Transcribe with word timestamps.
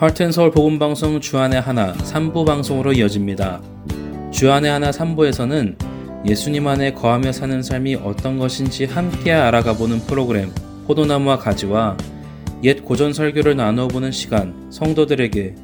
하트앤서울 0.00 0.50
복음방송 0.52 1.20
주안의 1.20 1.60
하나 1.60 1.92
3부 1.92 2.46
방송으로 2.46 2.94
이어집니다. 2.94 3.60
주안의 4.30 4.70
하나 4.70 4.90
3부에서는 4.90 5.76
예수님 6.26 6.66
안에 6.66 6.94
거하며 6.94 7.32
사는 7.32 7.62
삶이 7.62 7.96
어떤 7.96 8.38
것인지 8.38 8.86
함께 8.86 9.30
알아가보는 9.30 10.06
프로그램 10.06 10.52
포도나무와 10.86 11.36
가지와 11.36 11.98
옛 12.64 12.82
고전 12.82 13.12
설교를 13.12 13.56
나누어 13.56 13.88
보는 13.88 14.10
시간 14.10 14.70
성도들에게 14.70 15.54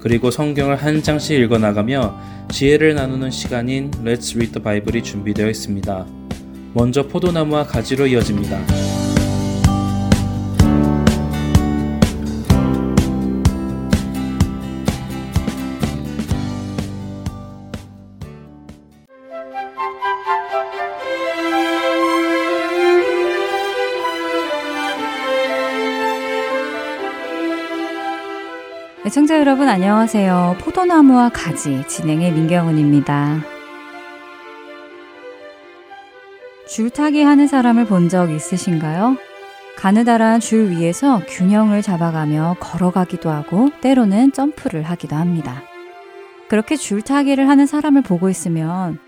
그리고 0.00 0.30
성경을 0.30 0.76
한 0.76 1.02
장씩 1.02 1.38
읽어 1.40 1.58
나가며 1.58 2.18
지혜를 2.52 2.94
나누는 2.94 3.30
시간인 3.30 3.90
Let's 4.02 4.34
Read 4.34 4.52
the 4.52 4.62
Bible이 4.64 5.02
준비되어 5.02 5.50
있습니다. 5.50 6.06
먼저 6.72 7.06
포도나무와 7.06 7.66
가지로 7.66 8.06
이어집니다. 8.06 9.03
애청자 29.14 29.38
여러분 29.38 29.68
안녕하세요. 29.68 30.56
포도나무와 30.58 31.28
가지 31.28 31.86
진행의 31.86 32.32
민경은입니다. 32.32 33.42
줄타기 36.66 37.22
하는 37.22 37.46
사람을 37.46 37.86
본 37.86 38.08
적 38.08 38.32
있으신가요? 38.32 39.16
가느다란 39.76 40.40
줄 40.40 40.70
위에서 40.70 41.20
균형을 41.28 41.80
잡아가며 41.80 42.56
걸어가기도 42.58 43.30
하고 43.30 43.70
때로는 43.82 44.32
점프를 44.32 44.82
하기도 44.82 45.14
합니다. 45.14 45.62
그렇게 46.48 46.74
줄타기를 46.74 47.48
하는 47.48 47.66
사람을 47.66 48.02
보고 48.02 48.28
있으면 48.28 48.98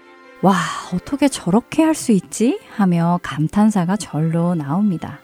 와, 0.41 0.55
어떻게 0.95 1.27
저렇게 1.27 1.83
할 1.83 1.97
수 1.97 2.13
있지? 2.13 2.61
하며 2.77 3.19
감탄사가 3.25 3.97
절로 3.97 4.55
나옵니다. 4.55 5.19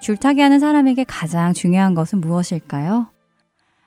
줄타기 0.00 0.42
하는 0.42 0.60
사람에게 0.60 1.04
가장 1.04 1.54
중요한 1.54 1.94
것은 1.94 2.20
무엇일까요? 2.20 3.13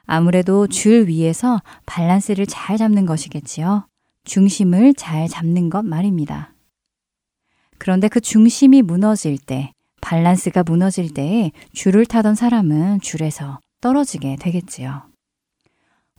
아무래도 0.08 0.68
줄 0.68 1.08
위에서 1.08 1.62
밸런스를 1.86 2.48
잘 2.48 2.78
잡는 2.78 3.06
것이겠지요. 3.06 3.88
중심을 4.24 4.94
잘 4.96 5.28
잡는 5.28 5.70
것 5.70 5.86
말입니다. 5.86 6.54
그런데 7.78 8.08
그 8.08 8.20
중심이 8.20 8.82
무너질 8.82 9.38
때, 9.38 9.72
밸런스가 10.02 10.64
무너질 10.64 11.14
때에 11.14 11.52
줄을 11.74 12.06
타던 12.06 12.36
사람은 12.36 13.02
줄에서 13.02 13.60
떨어지게 13.82 14.38
되겠지요. 14.40 15.04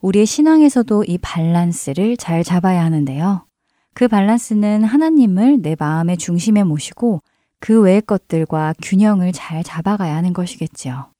우리의 0.00 0.26
신앙에서도 0.26 1.04
이 1.04 1.18
밸런스를 1.18 2.16
잘 2.16 2.44
잡아야 2.44 2.84
하는데요. 2.84 3.46
그 3.94 4.06
밸런스는 4.06 4.84
하나님을 4.84 5.62
내 5.62 5.74
마음의 5.78 6.18
중심에 6.18 6.62
모시고 6.62 7.20
그 7.58 7.80
외의 7.80 8.00
것들과 8.02 8.74
균형을 8.82 9.32
잘 9.32 9.64
잡아가야 9.64 10.14
하는 10.14 10.32
것이겠지요. 10.32 11.10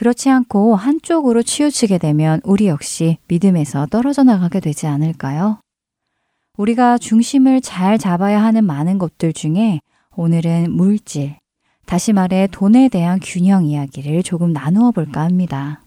그렇지 0.00 0.30
않고 0.30 0.76
한쪽으로 0.76 1.42
치우치게 1.42 1.98
되면 1.98 2.40
우리 2.42 2.68
역시 2.68 3.18
믿음에서 3.28 3.84
떨어져 3.84 4.22
나가게 4.22 4.58
되지 4.58 4.86
않을까요? 4.86 5.60
우리가 6.56 6.96
중심을 6.96 7.60
잘 7.60 7.98
잡아야 7.98 8.42
하는 8.42 8.64
많은 8.64 8.96
것들 8.96 9.34
중에 9.34 9.80
오늘은 10.16 10.72
물질, 10.72 11.36
다시 11.84 12.14
말해 12.14 12.48
돈에 12.50 12.88
대한 12.88 13.20
균형 13.22 13.66
이야기를 13.66 14.22
조금 14.22 14.54
나누어 14.54 14.90
볼까 14.90 15.20
합니다. 15.20 15.82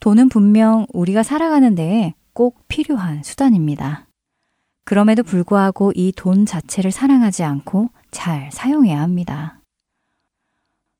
돈은 0.00 0.30
분명 0.30 0.86
우리가 0.94 1.22
살아가는 1.22 1.74
데에 1.74 2.14
꼭 2.32 2.66
필요한 2.68 3.22
수단입니다. 3.22 4.06
그럼에도 4.86 5.22
불구하고 5.22 5.92
이 5.94 6.10
돈 6.16 6.46
자체를 6.46 6.90
사랑하지 6.90 7.44
않고 7.44 7.90
잘 8.10 8.50
사용해야 8.50 9.02
합니다. 9.02 9.60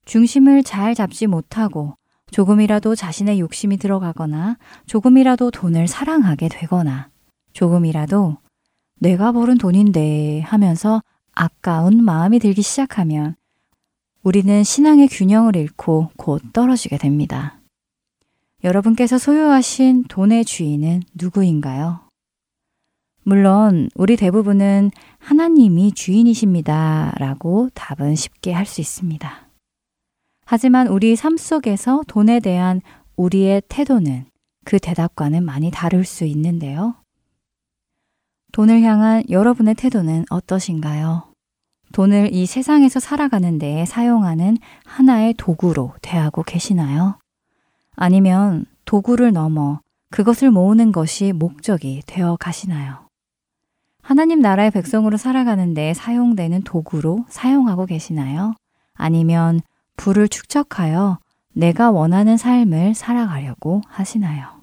중심을 0.04 0.62
잘 0.62 0.94
잡지 0.94 1.26
못하고 1.26 1.96
조금이라도 2.30 2.94
자신의 2.94 3.40
욕심이 3.40 3.76
들어가거나 3.76 4.58
조금이라도 4.86 5.50
돈을 5.50 5.88
사랑하게 5.88 6.48
되거나 6.48 7.10
조금이라도 7.52 8.38
내가 9.00 9.32
벌은 9.32 9.58
돈인데 9.58 10.40
하면서 10.40 11.02
아까운 11.32 12.02
마음이 12.02 12.38
들기 12.38 12.62
시작하면 12.62 13.36
우리는 14.22 14.64
신앙의 14.64 15.08
균형을 15.08 15.56
잃고 15.56 16.10
곧 16.16 16.42
떨어지게 16.52 16.98
됩니다. 16.98 17.60
여러분께서 18.64 19.18
소유하신 19.18 20.04
돈의 20.04 20.44
주인은 20.46 21.02
누구인가요? 21.14 22.00
물론 23.22 23.90
우리 23.94 24.16
대부분은 24.16 24.90
하나님이 25.18 25.92
주인이십니다. 25.92 27.14
라고 27.18 27.68
답은 27.74 28.14
쉽게 28.16 28.52
할 28.52 28.66
수 28.66 28.80
있습니다. 28.80 29.43
하지만 30.44 30.88
우리 30.88 31.16
삶 31.16 31.36
속에서 31.36 32.02
돈에 32.06 32.40
대한 32.40 32.80
우리의 33.16 33.62
태도는 33.68 34.26
그 34.64 34.78
대답과는 34.78 35.44
많이 35.44 35.70
다를 35.70 36.04
수 36.04 36.24
있는데요. 36.24 36.94
돈을 38.52 38.82
향한 38.82 39.24
여러분의 39.28 39.74
태도는 39.74 40.26
어떠신가요? 40.30 41.34
돈을 41.92 42.32
이 42.32 42.46
세상에서 42.46 43.00
살아가는 43.00 43.58
데 43.58 43.84
사용하는 43.84 44.56
하나의 44.84 45.34
도구로 45.34 45.94
대하고 46.02 46.42
계시나요? 46.42 47.18
아니면 47.96 48.64
도구를 48.84 49.32
넘어 49.32 49.80
그것을 50.10 50.50
모으는 50.50 50.92
것이 50.92 51.32
목적이 51.32 52.02
되어 52.06 52.36
가시나요? 52.38 53.08
하나님 54.02 54.40
나라의 54.40 54.70
백성으로 54.70 55.16
살아가는 55.16 55.72
데 55.74 55.94
사용되는 55.94 56.62
도구로 56.62 57.24
사용하고 57.28 57.86
계시나요? 57.86 58.54
아니면 58.94 59.60
부를 59.96 60.28
축적하여 60.28 61.18
내가 61.52 61.90
원하는 61.90 62.36
삶을 62.36 62.94
살아가려고 62.94 63.80
하시나요? 63.86 64.62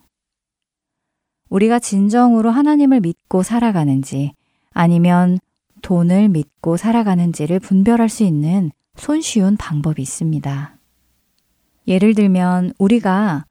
우리가 1.50 1.80
진정으로 1.80 2.50
하나님을 2.50 3.02
믿고 3.02 3.44
살아가는지 3.44 4.34
아니면 4.74 5.40
돈을 5.82 6.30
믿고 6.30 6.78
살아가는지를 6.78 7.60
분별할 7.60 8.10
수 8.10 8.24
있는 8.24 8.72
손쉬운 8.96 9.58
방법이 9.58 10.02
있습니다. 10.02 10.76
예를 11.88 12.14
들면 12.14 12.74
우리가 12.78 13.46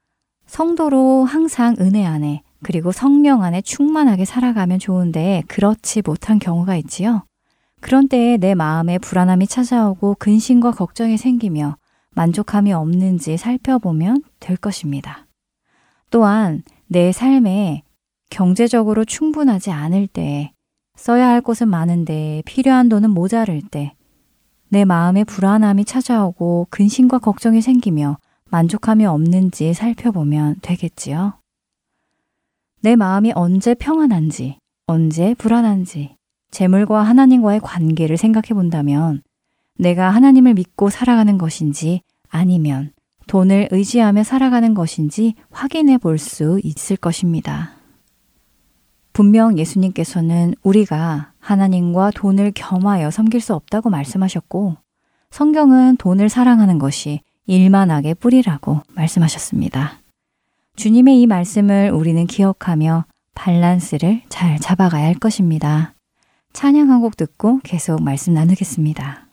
성도로 0.45 1.25
항상 1.25 1.75
은혜 1.79 2.05
안에 2.05 2.43
그리고 2.63 2.91
성령 2.91 3.43
안에 3.43 3.61
충만하게 3.61 4.25
살아가면 4.25 4.79
좋은데 4.79 5.43
그렇지 5.47 6.01
못한 6.05 6.39
경우가 6.39 6.75
있지요. 6.77 7.23
그런 7.81 8.07
때에 8.07 8.37
내 8.37 8.53
마음에 8.55 8.97
불안함이 8.99 9.47
찾아오고 9.47 10.15
근심과 10.19 10.71
걱정이 10.71 11.17
생기며 11.17 11.77
만족함이 12.11 12.71
없는지 12.71 13.37
살펴보면 13.37 14.23
될 14.39 14.55
것입니다. 14.55 15.27
또한 16.09 16.63
내 16.87 17.11
삶에 17.11 17.83
경제적으로 18.29 19.03
충분하지 19.03 19.71
않을 19.71 20.07
때, 20.07 20.53
써야 20.95 21.27
할 21.27 21.41
곳은 21.41 21.67
많은데 21.67 22.43
필요한 22.45 22.87
돈은 22.87 23.09
모자랄 23.09 23.61
때, 23.69 23.93
내 24.69 24.85
마음에 24.85 25.23
불안함이 25.23 25.83
찾아오고 25.85 26.67
근심과 26.69 27.19
걱정이 27.19 27.61
생기며 27.61 28.17
만족함이 28.49 29.05
없는지 29.05 29.73
살펴보면 29.73 30.57
되겠지요. 30.61 31.33
내 32.81 32.95
마음이 32.95 33.31
언제 33.35 33.73
평안한지, 33.73 34.59
언제 34.87 35.33
불안한지, 35.33 36.15
재물과 36.51 37.01
하나님과의 37.03 37.59
관계를 37.61 38.17
생각해 38.17 38.49
본다면 38.53 39.21
내가 39.77 40.09
하나님을 40.09 40.53
믿고 40.53 40.89
살아가는 40.89 41.37
것인지 41.37 42.01
아니면 42.29 42.91
돈을 43.27 43.69
의지하며 43.71 44.23
살아가는 44.23 44.73
것인지 44.73 45.35
확인해 45.49 45.97
볼 45.97 46.17
수 46.17 46.59
있을 46.63 46.97
것입니다. 46.97 47.71
분명 49.13 49.57
예수님께서는 49.57 50.55
우리가 50.63 51.31
하나님과 51.39 52.11
돈을 52.11 52.51
겸하여 52.53 53.11
섬길 53.11 53.41
수 53.41 53.53
없다고 53.53 53.89
말씀하셨고, 53.89 54.77
성경은 55.31 55.97
돈을 55.97 56.29
사랑하는 56.29 56.79
것이 56.79 57.21
일만하게 57.45 58.13
뿌리라고 58.13 58.81
말씀하셨습니다. 58.95 59.99
주님의 60.75 61.21
이 61.21 61.27
말씀을 61.27 61.91
우리는 61.91 62.25
기억하며 62.25 63.05
밸런스를 63.35 64.21
잘 64.29 64.57
잡아가야 64.59 65.05
할 65.05 65.15
것입니다. 65.15 65.93
찬양 66.53 66.89
한 66.89 67.01
곡 67.01 67.17
듣고 67.17 67.59
계속 67.63 68.01
말씀 68.03 68.33
나누겠습니다. 68.33 69.27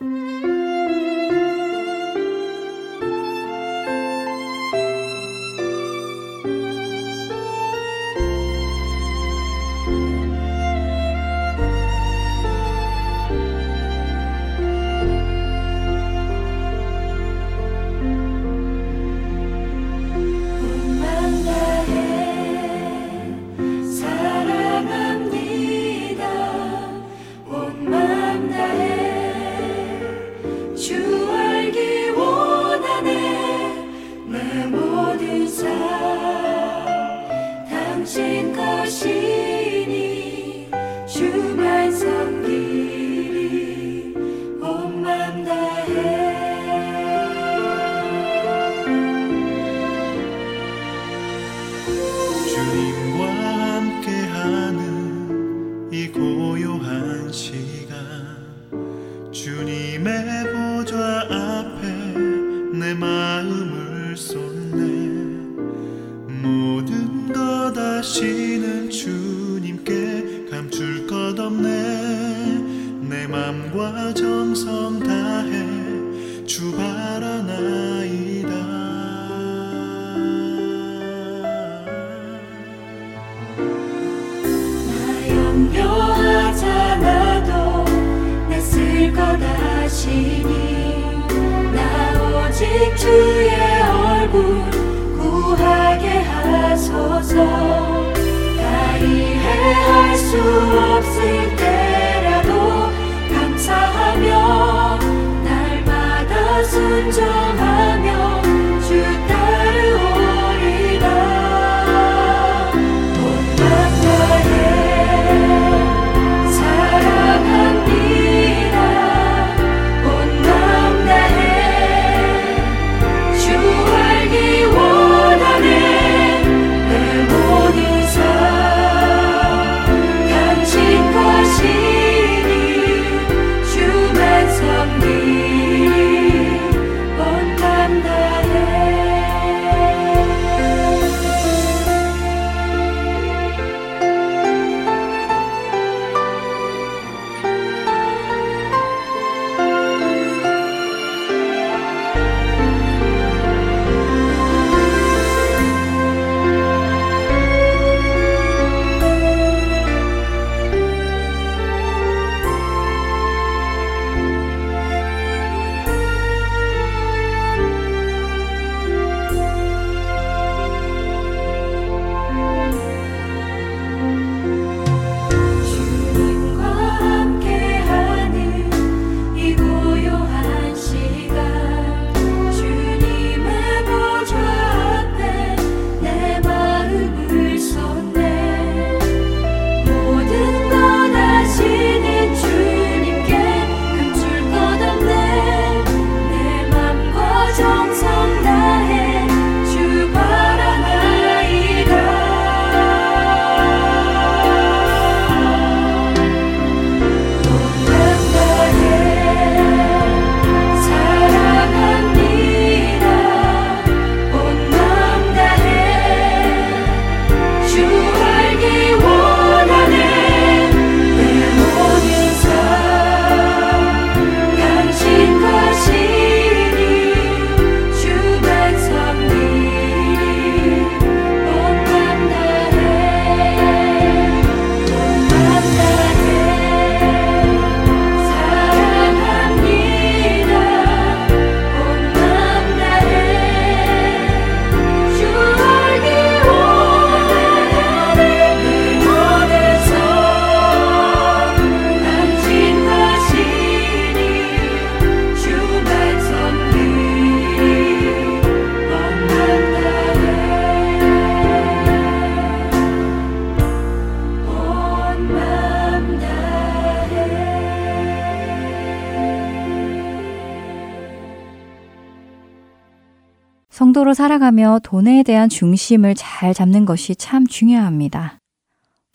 살아가며 274.18 274.80
돈에 274.82 275.22
대한 275.22 275.48
중심을 275.48 276.16
잘 276.16 276.52
잡는 276.52 276.86
것이 276.86 277.14
참 277.14 277.46
중요합니다. 277.46 278.40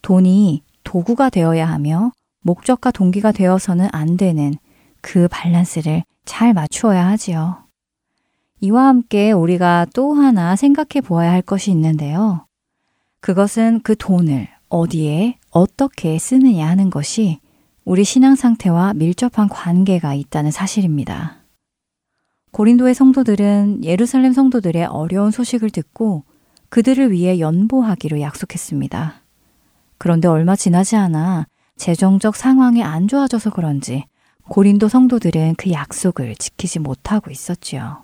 돈이 0.01 0.63
도구가 0.85 1.29
되어야 1.29 1.67
하며 1.67 2.13
목적과 2.39 2.89
동기가 2.91 3.33
되어서는 3.33 3.89
안 3.91 4.15
되는 4.15 4.53
그 5.01 5.27
밸런스를 5.29 6.03
잘 6.23 6.53
맞추어야 6.53 7.05
하지요. 7.05 7.65
이와 8.61 8.85
함께 8.87 9.33
우리가 9.33 9.87
또 9.93 10.13
하나 10.13 10.55
생각해 10.55 11.01
보아야 11.03 11.33
할 11.33 11.41
것이 11.41 11.69
있는데요. 11.71 12.45
그것은 13.19 13.81
그 13.83 13.97
돈을 13.97 14.47
어디에 14.69 15.37
어떻게 15.49 16.17
쓰느냐 16.17 16.65
하는 16.65 16.89
것이 16.89 17.39
우리 17.83 18.05
신앙 18.05 18.35
상태와 18.35 18.93
밀접한 18.93 19.49
관계가 19.49 20.13
있다는 20.13 20.51
사실입니다. 20.51 21.42
고린도의 22.53 22.93
성도들은 22.93 23.83
예루살렘 23.83 24.31
성도들의 24.31 24.85
어려운 24.85 25.31
소식을 25.31 25.71
듣고 25.71 26.23
그들을 26.69 27.11
위해 27.11 27.39
연보하기로 27.39 28.21
약속했습니다. 28.21 29.23
그런데 29.97 30.27
얼마 30.27 30.55
지나지 30.55 30.95
않아 30.95 31.47
재정적 31.77 32.35
상황이 32.35 32.83
안 32.83 33.07
좋아져서 33.07 33.49
그런지 33.49 34.05
고린도 34.49 34.87
성도들은 34.87 35.55
그 35.57 35.71
약속을 35.71 36.35
지키지 36.35 36.77
못하고 36.77 37.31
있었지요. 37.31 38.03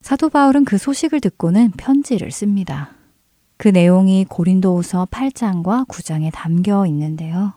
사도 0.00 0.28
바울은 0.28 0.64
그 0.64 0.78
소식을 0.78 1.20
듣고는 1.20 1.72
편지를 1.72 2.30
씁니다. 2.30 2.90
그 3.56 3.66
내용이 3.66 4.26
고린도후서 4.26 5.08
8장과 5.10 5.88
9장에 5.88 6.30
담겨 6.32 6.86
있는데요. 6.86 7.54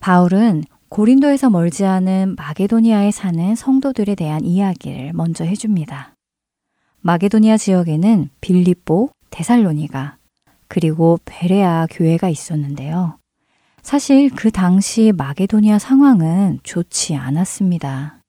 바울은 0.00 0.64
고린도에서 0.88 1.50
멀지 1.50 1.84
않은 1.84 2.34
마게도니아에 2.36 3.10
사는 3.10 3.54
성도들에 3.54 4.14
대한 4.14 4.44
이야기를 4.44 5.12
먼저 5.12 5.44
해줍니다. 5.44 6.14
마게도니아 7.00 7.58
지역에는 7.58 8.30
빌립보, 8.40 9.10
데살로니가, 9.30 10.16
그리고 10.66 11.18
베레아 11.24 11.86
교회가 11.90 12.28
있었는데요. 12.28 13.18
사실 13.82 14.30
그 14.30 14.50
당시 14.50 15.12
마게도니아 15.16 15.78
상황은 15.78 16.60
좋지 16.62 17.14
않았습니다. 17.14 18.20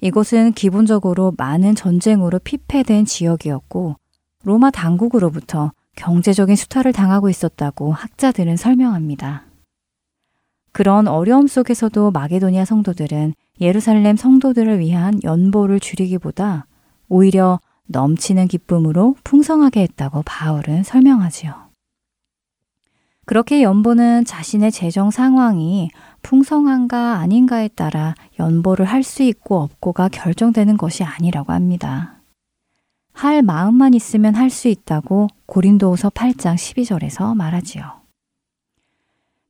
이곳은 0.00 0.52
기본적으로 0.52 1.34
많은 1.38 1.74
전쟁으로 1.74 2.38
피폐된 2.40 3.04
지역이었고 3.04 3.96
로마 4.44 4.70
당국으로부터 4.70 5.72
경제적인 5.96 6.54
수탈을 6.56 6.92
당하고 6.92 7.30
있었다고 7.30 7.92
학자들은 7.92 8.56
설명합니다. 8.56 9.45
그런 10.76 11.08
어려움 11.08 11.46
속에서도 11.46 12.10
마게도니아 12.10 12.66
성도들은 12.66 13.32
예루살렘 13.62 14.14
성도들을 14.14 14.78
위한 14.78 15.18
연보를 15.24 15.80
줄이기보다 15.80 16.66
오히려 17.08 17.60
넘치는 17.86 18.46
기쁨으로 18.46 19.16
풍성하게 19.24 19.80
했다고 19.80 20.24
바울은 20.26 20.82
설명하지요. 20.82 21.54
그렇게 23.24 23.62
연보는 23.62 24.26
자신의 24.26 24.70
재정 24.70 25.10
상황이 25.10 25.88
풍성한가 26.22 27.20
아닌가에 27.20 27.68
따라 27.68 28.14
연보를 28.38 28.84
할 28.84 29.02
수 29.02 29.22
있고 29.22 29.62
없고가 29.62 30.10
결정되는 30.10 30.76
것이 30.76 31.04
아니라고 31.04 31.54
합니다. 31.54 32.20
할 33.14 33.40
마음만 33.40 33.94
있으면 33.94 34.34
할 34.34 34.50
수 34.50 34.68
있다고 34.68 35.28
고린도후서 35.46 36.10
8장 36.10 36.56
12절에서 36.56 37.34
말하지요. 37.34 38.05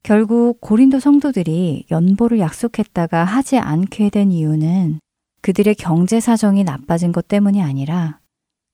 결국 0.07 0.61
고린도 0.61 1.01
성도들이 1.01 1.87
연보를 1.91 2.39
약속했다가 2.39 3.25
하지 3.25 3.59
않게 3.59 4.11
된 4.11 4.31
이유는 4.31 5.01
그들의 5.43 5.75
경제 5.75 6.21
사정이 6.21 6.63
나빠진 6.63 7.11
것 7.11 7.27
때문이 7.27 7.61
아니라 7.61 8.21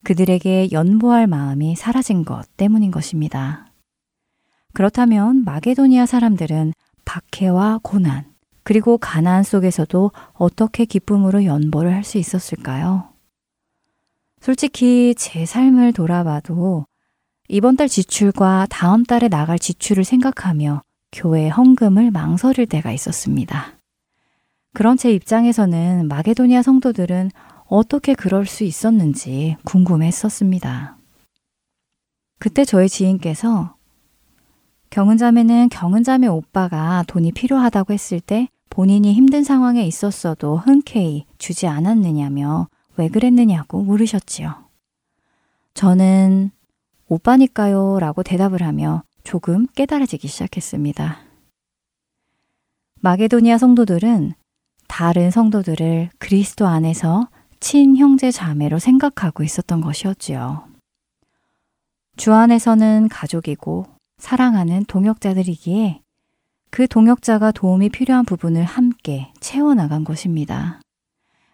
그들에게 0.05 0.73
연보할 0.73 1.27
마음이 1.27 1.75
사라진 1.75 2.27
것 2.27 2.55
때문인 2.59 2.91
것입니다. 2.91 3.73
그렇다면 4.75 5.43
마게도니아 5.47 6.05
사람들은 6.05 6.75
박해와 7.07 7.81
고난, 7.83 8.27
그리고 8.63 8.99
가난 8.99 9.43
속에서도 9.43 10.13
어떻게 10.35 10.85
기쁨으로 10.85 11.47
연보를 11.47 11.95
할 11.95 12.05
수 12.05 12.19
있었을까요? 12.19 13.09
솔직히 14.43 15.15
제 15.17 15.47
삶을 15.47 15.95
돌아봐도 15.95 16.85
이번 17.49 17.79
달 17.79 17.89
지출과 17.89 18.67
다음 18.69 19.03
달에 19.03 19.29
나갈 19.29 19.59
지출을 19.59 20.05
생각하며 20.05 20.83
교회 21.13 21.49
헌금을 21.49 22.11
망설일 22.11 22.67
때가 22.67 22.91
있었습니다. 22.93 23.79
그런 24.73 24.97
제 24.97 25.13
입장에서는 25.13 26.09
마게도니아 26.09 26.63
성도들은 26.63 27.31
어떻게 27.67 28.15
그럴 28.15 28.47
수 28.47 28.65
있었는지 28.65 29.57
궁금했었습니다. 29.65 30.97
그때 32.39 32.65
저의 32.65 32.89
지인께서 32.89 33.77
경은자매는 34.91 35.69
경은자매 35.69 36.27
오빠가 36.27 37.05
돈이 37.07 37.33
필요하다고 37.33 37.93
했을 37.93 38.21
때 38.21 38.49
본인이 38.69 39.13
힘든 39.13 39.45
상황에 39.45 39.87
있었어도 39.87 40.57
흔쾌히 40.57 41.27
주지 41.39 41.67
않았느냐며 41.67 42.69
왜 42.97 43.09
그랬느냐고 43.09 43.83
물으셨지요. 43.83 44.55
저는 45.75 46.51
오빠니까요 47.09 47.99
라고 48.01 48.23
대답을 48.23 48.63
하며 48.63 49.03
조금 49.25 49.67
깨달아지기 49.69 50.29
시작했습니다. 50.29 51.21
마게도니아 53.01 53.59
성도들은 53.59 54.35
다른 54.89 55.31
성도들을 55.31 56.11
그리스도 56.19 56.67
안에서 56.67 57.29
친형제 57.61 58.31
자매로 58.31 58.79
생각하고 58.79 59.43
있었던 59.43 59.81
것이었지요. 59.81 60.65
주 62.17 62.33
안에서는 62.33 63.09
가족이고 63.09 63.87
사랑하는 64.19 64.85
동역자들이기에 64.87 66.01
그 66.71 66.87
동역자가 66.87 67.53
도움이 67.53 67.89
필요한 67.89 68.25
부분을 68.25 68.65
함께 68.65 69.33
채워나간 69.41 70.05
것입니다. 70.05 70.81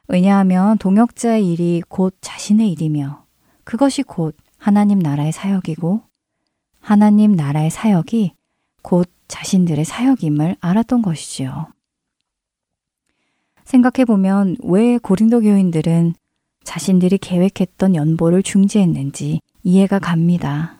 왜냐하면 0.08 0.78
동역자의 0.78 1.46
일이 1.46 1.82
곧 1.88 2.16
자신의 2.20 2.70
일이며 2.72 3.24
그것이 3.64 4.02
곧 4.02 4.36
하나님 4.58 4.98
나라의 4.98 5.32
사역이고 5.32 6.07
하나님 6.88 7.32
나라의 7.32 7.68
사역이 7.68 8.32
곧 8.80 9.10
자신들의 9.28 9.84
사역임을 9.84 10.56
알았던 10.58 11.02
것이지요. 11.02 11.66
생각해보면 13.64 14.56
왜 14.62 14.96
고린도 14.96 15.42
교인들은 15.42 16.14
자신들이 16.64 17.18
계획했던 17.18 17.94
연보를 17.94 18.42
중지했는지 18.42 19.40
이해가 19.64 19.98
갑니다. 19.98 20.78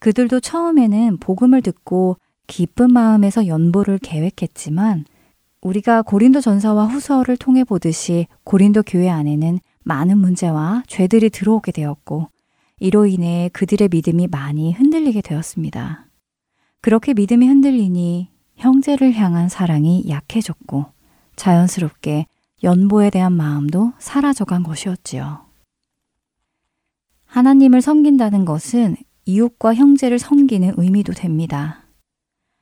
그들도 0.00 0.40
처음에는 0.40 1.18
복음을 1.18 1.60
듣고 1.60 2.16
기쁜 2.46 2.90
마음에서 2.90 3.46
연보를 3.46 3.98
계획했지만 3.98 5.04
우리가 5.60 6.00
고린도 6.00 6.40
전서와 6.40 6.86
후서를 6.86 7.36
통해 7.36 7.62
보듯이 7.62 8.26
고린도 8.44 8.84
교회 8.84 9.10
안에는 9.10 9.58
많은 9.84 10.16
문제와 10.16 10.84
죄들이 10.86 11.28
들어오게 11.28 11.72
되었고 11.72 12.30
이로 12.80 13.06
인해 13.06 13.50
그들의 13.52 13.88
믿음이 13.90 14.28
많이 14.28 14.72
흔들리게 14.72 15.20
되었습니다. 15.22 16.06
그렇게 16.80 17.12
믿음이 17.14 17.46
흔들리니 17.46 18.30
형제를 18.56 19.14
향한 19.14 19.48
사랑이 19.48 20.04
약해졌고 20.08 20.86
자연스럽게 21.36 22.26
연보에 22.62 23.10
대한 23.10 23.32
마음도 23.32 23.92
사라져간 23.98 24.62
것이었지요. 24.62 25.46
하나님을 27.26 27.82
섬긴다는 27.82 28.44
것은 28.44 28.96
이웃과 29.24 29.74
형제를 29.74 30.18
섬기는 30.18 30.74
의미도 30.76 31.12
됩니다. 31.12 31.84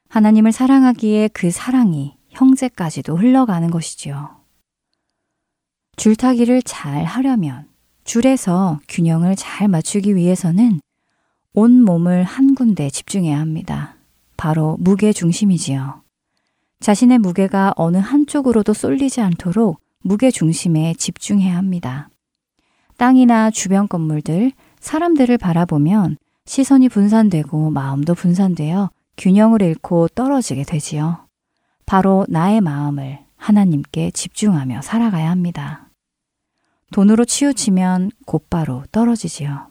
하나님을 0.09 0.53
사랑하기에 0.53 1.29
그 1.29 1.51
사랑이 1.51 2.17
형제까지도 2.31 3.17
흘러가는 3.17 3.71
것이지요. 3.71 4.37
줄타기를 5.97 6.63
잘 6.63 7.05
하려면 7.05 7.69
줄에서 8.07 8.79
균형을 8.89 9.35
잘 9.37 9.69
맞추기 9.69 10.15
위해서는 10.15 10.81
온 11.53 11.83
몸을 11.83 12.23
한 12.23 12.55
군데 12.55 12.89
집중해야 12.89 13.39
합니다. 13.39 13.97
바로 14.37 14.77
무게 14.79 15.13
중심이지요. 15.13 16.03
자신의 16.81 17.19
무게가 17.19 17.75
어느 17.77 17.97
한쪽으로도 17.97 18.75
쏠리지 18.75 19.21
않도록 19.21 19.81
무게 20.03 20.31
중심에 20.31 20.95
집중해야 20.97 21.57
합니다. 21.57 22.09
땅이나 22.97 23.51
주변 23.51 23.89
건물들, 23.89 24.53
사람들을 24.79 25.37
바라보면 25.39 26.17
시선이 26.45 26.89
분산되고 26.89 27.71
마음도 27.71 28.15
분산되어 28.15 28.91
균형을 29.19 29.63
잃고 29.63 30.09
떨어지게 30.09 30.63
되지요. 30.63 31.27
바로 31.87 32.25
나의 32.29 32.61
마음을 32.61 33.19
하나님께 33.37 34.13
집중하며 34.13 34.83
살아가야 34.83 35.29
합니다. 35.31 35.86
돈으로 36.93 37.25
치우치면 37.25 38.11
곧바로 38.27 38.85
떨어지지요. 38.93 39.69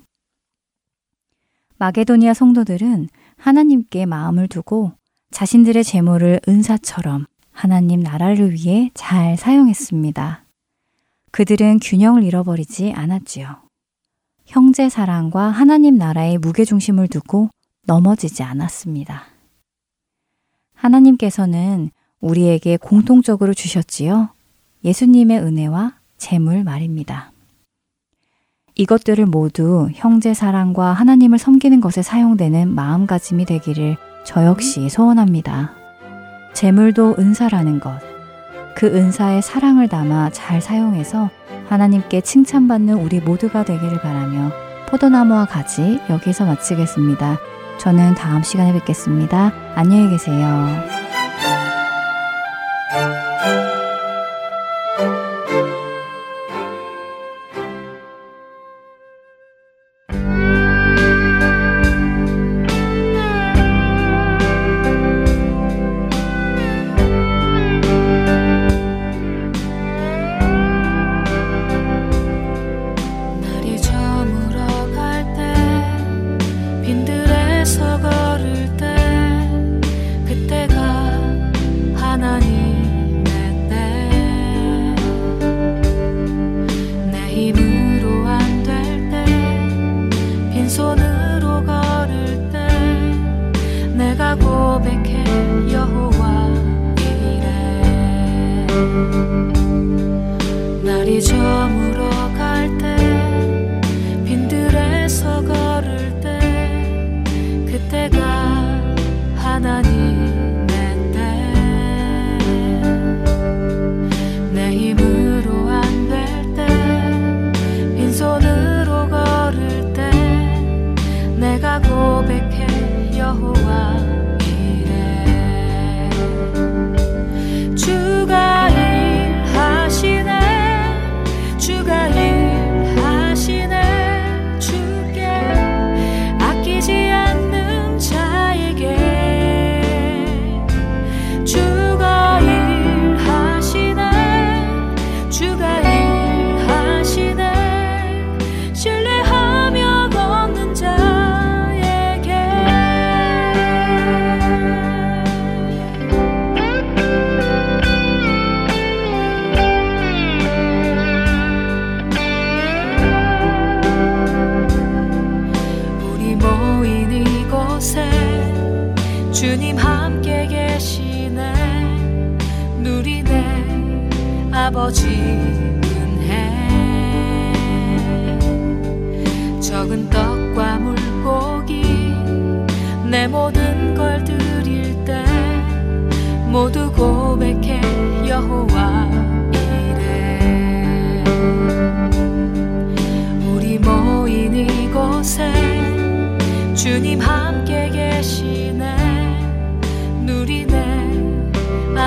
마게도니아 1.78 2.34
성도들은 2.34 3.10
하나님께 3.38 4.06
마음을 4.06 4.48
두고 4.48 4.94
자신들의 5.32 5.84
재물을 5.84 6.40
은사처럼 6.48 7.26
하나님 7.52 8.02
나라를 8.02 8.54
위해 8.54 8.92
잘 8.94 9.38
사용했습니다. 9.38 10.46
그들은 11.32 11.80
균형을 11.82 12.24
잃어버리지 12.24 12.94
않았지요. 12.94 13.62
형제 14.46 14.90
사랑과 14.90 15.48
하나님 15.48 15.98
나라의 15.98 16.38
무게중심을 16.38 17.08
두고 17.08 17.50
넘어지지 17.86 18.44
않았습니다. 18.44 19.26
하나님께서는 20.76 21.92
우리에게 22.20 22.78
공통적으로 22.78 23.54
주셨지요. 23.54 24.30
예수님의 24.84 25.40
은혜와 25.40 25.98
재물 26.18 26.64
말입니다. 26.64 27.32
이것들을 28.76 29.26
모두 29.26 29.90
형제 29.94 30.34
사랑과 30.34 30.92
하나님을 30.92 31.38
섬기는 31.38 31.80
것에 31.80 32.02
사용되는 32.02 32.74
마음가짐이 32.74 33.46
되기를 33.46 33.96
저 34.26 34.46
역시 34.46 34.90
소원합니다. 34.90 35.72
재물도 36.54 37.16
은사라는 37.18 37.80
것. 37.80 38.00
그 38.76 38.88
은사의 38.88 39.42
사랑을 39.42 39.88
담아 39.88 40.32
잘 40.32 40.62
사용해서 40.62 41.30
하나님께 41.70 42.22
칭찬받는 42.22 42.96
우리 42.96 43.20
모두가 43.22 43.64
되기를 43.64 44.02
바라며 44.02 44.52
포도나무와 44.88 45.46
가지 45.46 46.00
여기서 46.10 46.46
마치겠습니다. 46.46 47.38
저는 47.80 48.16
다음 48.16 48.44
시간에 48.44 48.74
뵙겠습니다. 48.74 49.54
안녕히 49.76 50.10
계세요. 50.10 50.68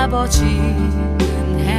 아버지 0.09 0.43
은혜 1.21 1.69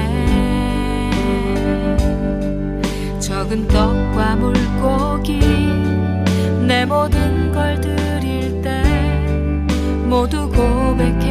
적은 3.18 3.66
떡과 3.66 4.36
물고기 4.36 5.40
내 6.64 6.86
모든 6.86 7.50
걸 7.50 7.80
드릴 7.80 8.62
때 8.62 8.84
모두 10.06 10.48
고백해 10.48 11.29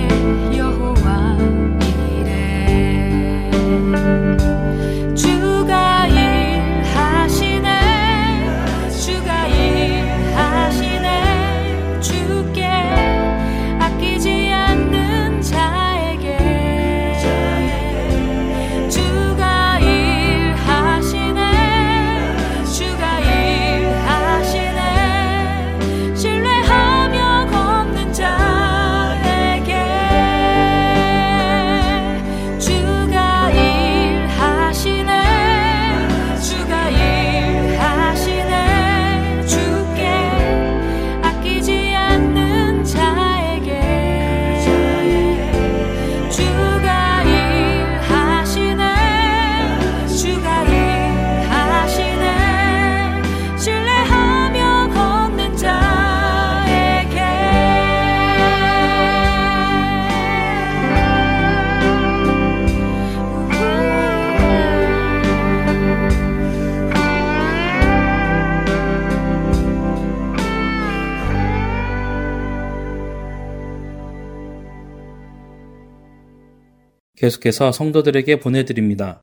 계속해서 77.30 77.72
성도들에게 77.72 78.40
보내드립니다. 78.40 79.22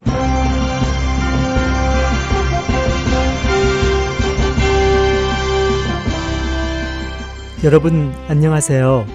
여러분 7.65 8.13
안녕하세요. 8.29 9.07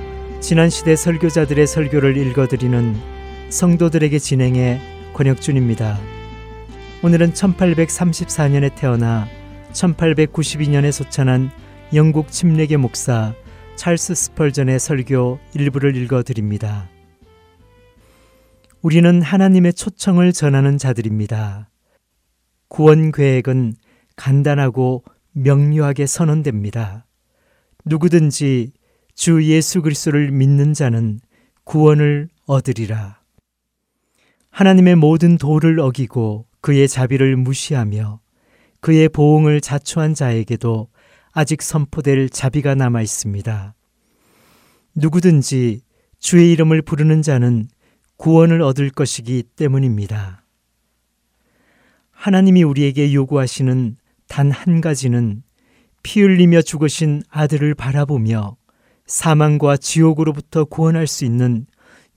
지난 0.41 0.69
시대 0.69 0.95
설교자들의 0.95 1.65
설교를 1.67 2.17
읽어드리는 2.17 2.95
성도들에게 3.49 4.19
진행해 4.19 4.81
권혁준입니다. 5.13 5.97
오늘은 7.03 7.33
1834년에 7.33 8.75
태어나 8.75 9.27
1892년에 9.71 10.91
소찬한 10.91 11.49
영국 11.93 12.29
침례계 12.29 12.77
목사 12.77 13.33
찰스 13.77 14.15
스펄전의 14.15 14.79
설교 14.79 15.39
일부를 15.53 15.95
읽어드립니다. 15.95 16.89
우리는 18.81 19.21
하나님의 19.21 19.73
초청을 19.73 20.33
전하는 20.33 20.79
자들입니다. 20.79 21.69
구원 22.67 23.11
계획은 23.11 23.75
간단하고 24.15 25.03
명료하게 25.33 26.07
선언됩니다. 26.07 27.05
누구든지 27.85 28.71
주 29.13 29.43
예수 29.45 29.83
그리스도를 29.83 30.31
믿는 30.31 30.73
자는 30.73 31.19
구원을 31.63 32.29
얻으리라. 32.47 33.19
하나님의 34.49 34.95
모든 34.95 35.37
도를 35.37 35.79
어기고 35.79 36.47
그의 36.59 36.87
자비를 36.87 37.35
무시하며 37.35 38.19
그의 38.79 39.09
보응을 39.09 39.61
자초한 39.61 40.15
자에게도 40.15 40.87
아직 41.33 41.61
선포될 41.61 42.29
자비가 42.29 42.73
남아 42.73 43.03
있습니다. 43.03 43.75
누구든지 44.95 45.81
주의 46.19 46.51
이름을 46.51 46.81
부르는 46.81 47.21
자는 47.21 47.67
구원을 48.21 48.61
얻을 48.61 48.91
것이기 48.91 49.41
때문입니다. 49.55 50.45
하나님이 52.11 52.61
우리에게 52.61 53.15
요구하시는 53.15 53.97
단 54.27 54.51
한 54.51 54.79
가지는 54.79 55.41
피 56.03 56.21
흘리며 56.21 56.61
죽으신 56.61 57.23
아들을 57.31 57.73
바라보며 57.73 58.57
사망과 59.07 59.77
지옥으로부터 59.77 60.65
구원할 60.65 61.07
수 61.07 61.25
있는 61.25 61.65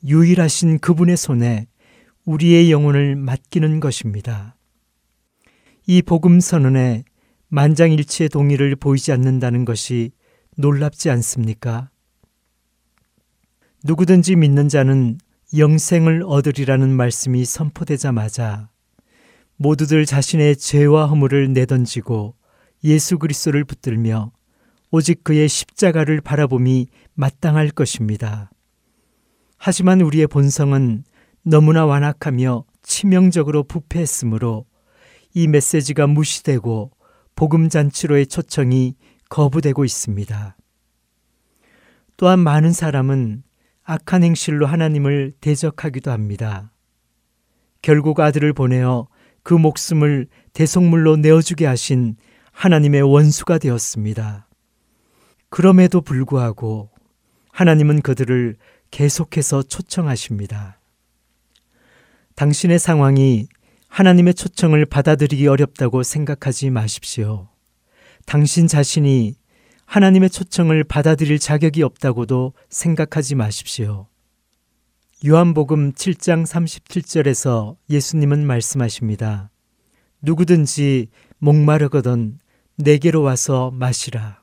유일하신 0.06 0.80
그분의 0.80 1.16
손에 1.16 1.68
우리의 2.26 2.70
영혼을 2.70 3.16
맡기는 3.16 3.80
것입니다. 3.80 4.56
이 5.86 6.02
복음 6.02 6.38
선언에 6.38 7.04
만장일치의 7.48 8.28
동의를 8.28 8.76
보이지 8.76 9.10
않는다는 9.10 9.64
것이 9.64 10.10
놀랍지 10.58 11.08
않습니까? 11.08 11.88
누구든지 13.82 14.36
믿는 14.36 14.68
자는 14.68 15.16
영생을 15.56 16.24
얻으리라는 16.26 16.90
말씀이 16.90 17.44
선포되자마자 17.44 18.70
모두들 19.56 20.04
자신의 20.04 20.56
죄와 20.56 21.06
허물을 21.06 21.52
내던지고 21.52 22.34
예수 22.82 23.18
그리스도를 23.18 23.64
붙들며 23.64 24.32
오직 24.90 25.22
그의 25.22 25.48
십자가를 25.48 26.20
바라봄이 26.20 26.88
마땅할 27.14 27.70
것입니다. 27.70 28.50
하지만 29.56 30.00
우리의 30.00 30.26
본성은 30.26 31.04
너무나 31.42 31.86
완악하며 31.86 32.64
치명적으로 32.82 33.62
부패했으므로 33.62 34.66
이 35.34 35.46
메시지가 35.46 36.08
무시되고 36.08 36.90
복음 37.36 37.68
잔치로의 37.68 38.26
초청이 38.26 38.96
거부되고 39.28 39.84
있습니다. 39.84 40.56
또한 42.16 42.38
많은 42.40 42.72
사람은 42.72 43.42
악한 43.84 44.24
행실로 44.24 44.66
하나님을 44.66 45.34
대적하기도 45.40 46.10
합니다. 46.10 46.72
결국 47.82 48.20
아들을 48.20 48.52
보내어 48.54 49.08
그 49.42 49.52
목숨을 49.52 50.26
대속물로 50.54 51.16
내어주게 51.16 51.66
하신 51.66 52.16
하나님의 52.52 53.02
원수가 53.02 53.58
되었습니다. 53.58 54.48
그럼에도 55.50 56.00
불구하고 56.00 56.90
하나님은 57.52 58.00
그들을 58.00 58.56
계속해서 58.90 59.64
초청하십니다. 59.64 60.80
당신의 62.36 62.78
상황이 62.78 63.48
하나님의 63.88 64.34
초청을 64.34 64.86
받아들이기 64.86 65.46
어렵다고 65.46 66.02
생각하지 66.02 66.70
마십시오. 66.70 67.48
당신 68.26 68.66
자신이 68.66 69.34
하나님의 69.86 70.30
초청을 70.30 70.84
받아들일 70.84 71.38
자격이 71.38 71.82
없다고도 71.82 72.52
생각하지 72.68 73.34
마십시오. 73.34 74.08
요한복음 75.26 75.92
7장 75.92 76.44
37절에서 76.44 77.76
예수님은 77.88 78.46
말씀하십니다. 78.46 79.50
누구든지 80.20 81.08
목마르거든 81.38 82.38
내게로 82.76 83.22
와서 83.22 83.70
마시라. 83.72 84.42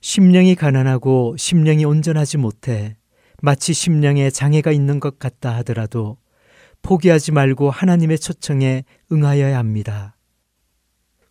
심령이 0.00 0.54
가난하고 0.54 1.36
심령이 1.36 1.84
온전하지 1.84 2.38
못해 2.38 2.96
마치 3.42 3.72
심령에 3.72 4.30
장애가 4.30 4.72
있는 4.72 5.00
것 5.00 5.18
같다 5.18 5.54
하더라도 5.58 6.16
포기하지 6.82 7.32
말고 7.32 7.70
하나님의 7.70 8.18
초청에 8.18 8.84
응하여야 9.12 9.58
합니다. 9.58 10.16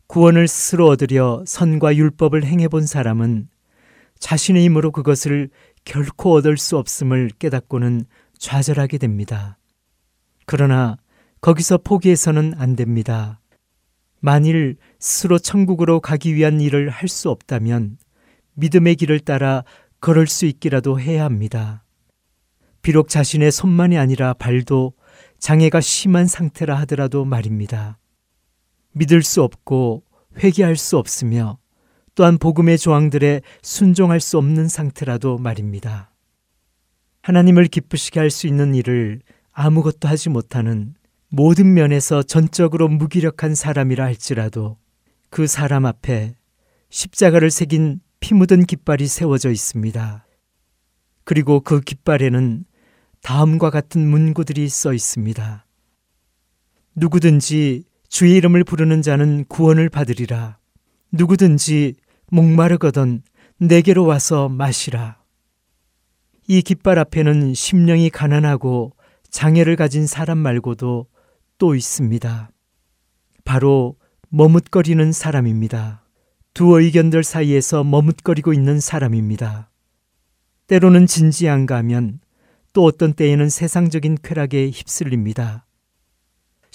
구원을 0.07 0.47
스스로 0.47 0.87
얻으려 0.87 1.43
선과 1.45 1.95
율법을 1.95 2.45
행해 2.45 2.69
본 2.69 2.85
사람은 2.85 3.49
자신의 4.19 4.63
힘으로 4.63 4.91
그것을 4.91 5.49
결코 5.85 6.33
얻을 6.33 6.57
수 6.57 6.77
없음을 6.77 7.29
깨닫고는 7.39 8.05
좌절하게 8.37 8.97
됩니다. 8.97 9.57
그러나 10.45 10.97
거기서 11.41 11.79
포기해서는 11.79 12.53
안 12.57 12.75
됩니다. 12.75 13.39
만일 14.19 14.77
스스로 14.99 15.37
천국으로 15.37 15.99
가기 15.99 16.35
위한 16.35 16.59
일을 16.61 16.89
할 16.89 17.07
수 17.07 17.29
없다면 17.29 17.97
믿음의 18.53 18.95
길을 18.95 19.19
따라 19.19 19.63
걸을 20.01 20.27
수 20.27 20.45
있기라도 20.45 20.99
해야 20.99 21.23
합니다. 21.25 21.83
비록 22.81 23.09
자신의 23.09 23.51
손만이 23.51 23.97
아니라 23.97 24.33
발도 24.33 24.93
장애가 25.39 25.81
심한 25.81 26.25
상태라 26.25 26.75
하더라도 26.79 27.25
말입니다. 27.25 27.99
믿을 28.97 29.23
수 29.23 29.43
없고 29.43 30.03
회개할 30.37 30.75
수 30.75 30.97
없으며 30.97 31.57
또한 32.15 32.37
복음의 32.37 32.77
조항들에 32.77 33.41
순종할 33.61 34.19
수 34.19 34.37
없는 34.37 34.67
상태라도 34.67 35.37
말입니다. 35.37 36.11
하나님을 37.21 37.67
기쁘시게 37.67 38.19
할 38.19 38.31
수 38.31 38.47
있는 38.47 38.73
일을 38.73 39.21
아무것도 39.51 40.07
하지 40.07 40.29
못하는 40.29 40.95
모든 41.29 41.73
면에서 41.73 42.23
전적으로 42.23 42.87
무기력한 42.87 43.53
사람이라 43.53 44.03
할지라도 44.03 44.77
그 45.29 45.45
사람 45.45 45.85
앞에 45.85 46.35
십자가를 46.89 47.51
새긴 47.51 47.99
피 48.19 48.33
묻은 48.33 48.65
깃발이 48.65 49.07
세워져 49.07 49.51
있습니다. 49.51 50.25
그리고 51.23 51.59
그 51.59 51.81
깃발에는 51.81 52.65
다음과 53.21 53.69
같은 53.69 54.07
문구들이 54.07 54.69
써 54.69 54.93
있습니다. 54.93 55.65
누구든지 56.95 57.83
주의 58.09 58.35
이름을 58.35 58.63
부르는 58.63 59.01
자는 59.01 59.45
구원을 59.45 59.89
받으리라. 59.89 60.57
누구든지 61.11 61.95
목마르거든 62.31 63.21
내게로 63.59 64.05
와서 64.05 64.49
마시라. 64.49 65.17
이 66.47 66.61
깃발 66.61 66.99
앞에는 66.99 67.53
심령이 67.53 68.09
가난하고 68.09 68.93
장애를 69.29 69.75
가진 69.75 70.07
사람 70.07 70.37
말고도 70.37 71.07
또 71.57 71.75
있습니다. 71.75 72.51
바로 73.43 73.95
머뭇거리는 74.29 75.11
사람입니다. 75.11 76.03
두 76.53 76.79
의견들 76.79 77.23
사이에서 77.23 77.83
머뭇거리고 77.83 78.53
있는 78.53 78.79
사람입니다. 78.79 79.69
때로는 80.67 81.05
진지한가 81.05 81.77
하면 81.77 82.19
또 82.73 82.83
어떤 82.83 83.13
때에는 83.13 83.49
세상적인 83.49 84.17
쾌락에 84.23 84.69
휩쓸립니다. 84.69 85.66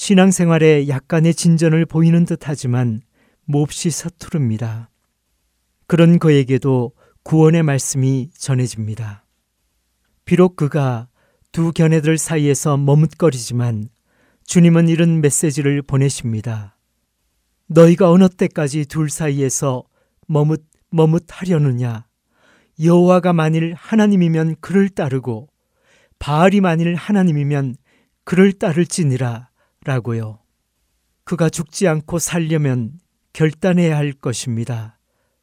신앙생활에 0.02 0.88
약간의 0.88 1.32
진전을 1.32 1.86
보이는 1.86 2.24
듯 2.24 2.48
하지만 2.48 3.02
몹시 3.44 3.88
서투릅니다. 3.90 4.90
그런 5.86 6.18
그에게도 6.18 6.90
구원의 7.22 7.62
말씀이 7.62 8.30
전해집니다. 8.36 9.24
비록 10.24 10.56
그가 10.56 11.06
두 11.52 11.70
견해들 11.70 12.18
사이에서 12.18 12.76
머뭇거리지만 12.78 13.90
주님은 14.44 14.88
이런 14.88 15.20
메시지를 15.20 15.82
보내십니다. 15.82 16.76
너희가 17.68 18.10
어느 18.10 18.28
때까지 18.28 18.86
둘 18.86 19.08
사이에서 19.08 19.84
머뭇 20.26 20.64
머뭇하려느냐? 20.90 22.06
여호와가 22.82 23.32
만일 23.32 23.72
하나님이면 23.74 24.56
그를 24.60 24.88
따르고 24.88 25.48
바알이 26.18 26.60
만일 26.60 26.96
하나님이면 26.96 27.76
그를 28.24 28.52
따를지니라 28.52 29.51
라고요. 29.84 30.38
그가 31.24 31.48
죽지 31.48 31.88
않고 31.88 32.18
살려면 32.18 33.00
결단해야 33.32 33.96
할 33.96 34.12
것입니다. 34.12 34.98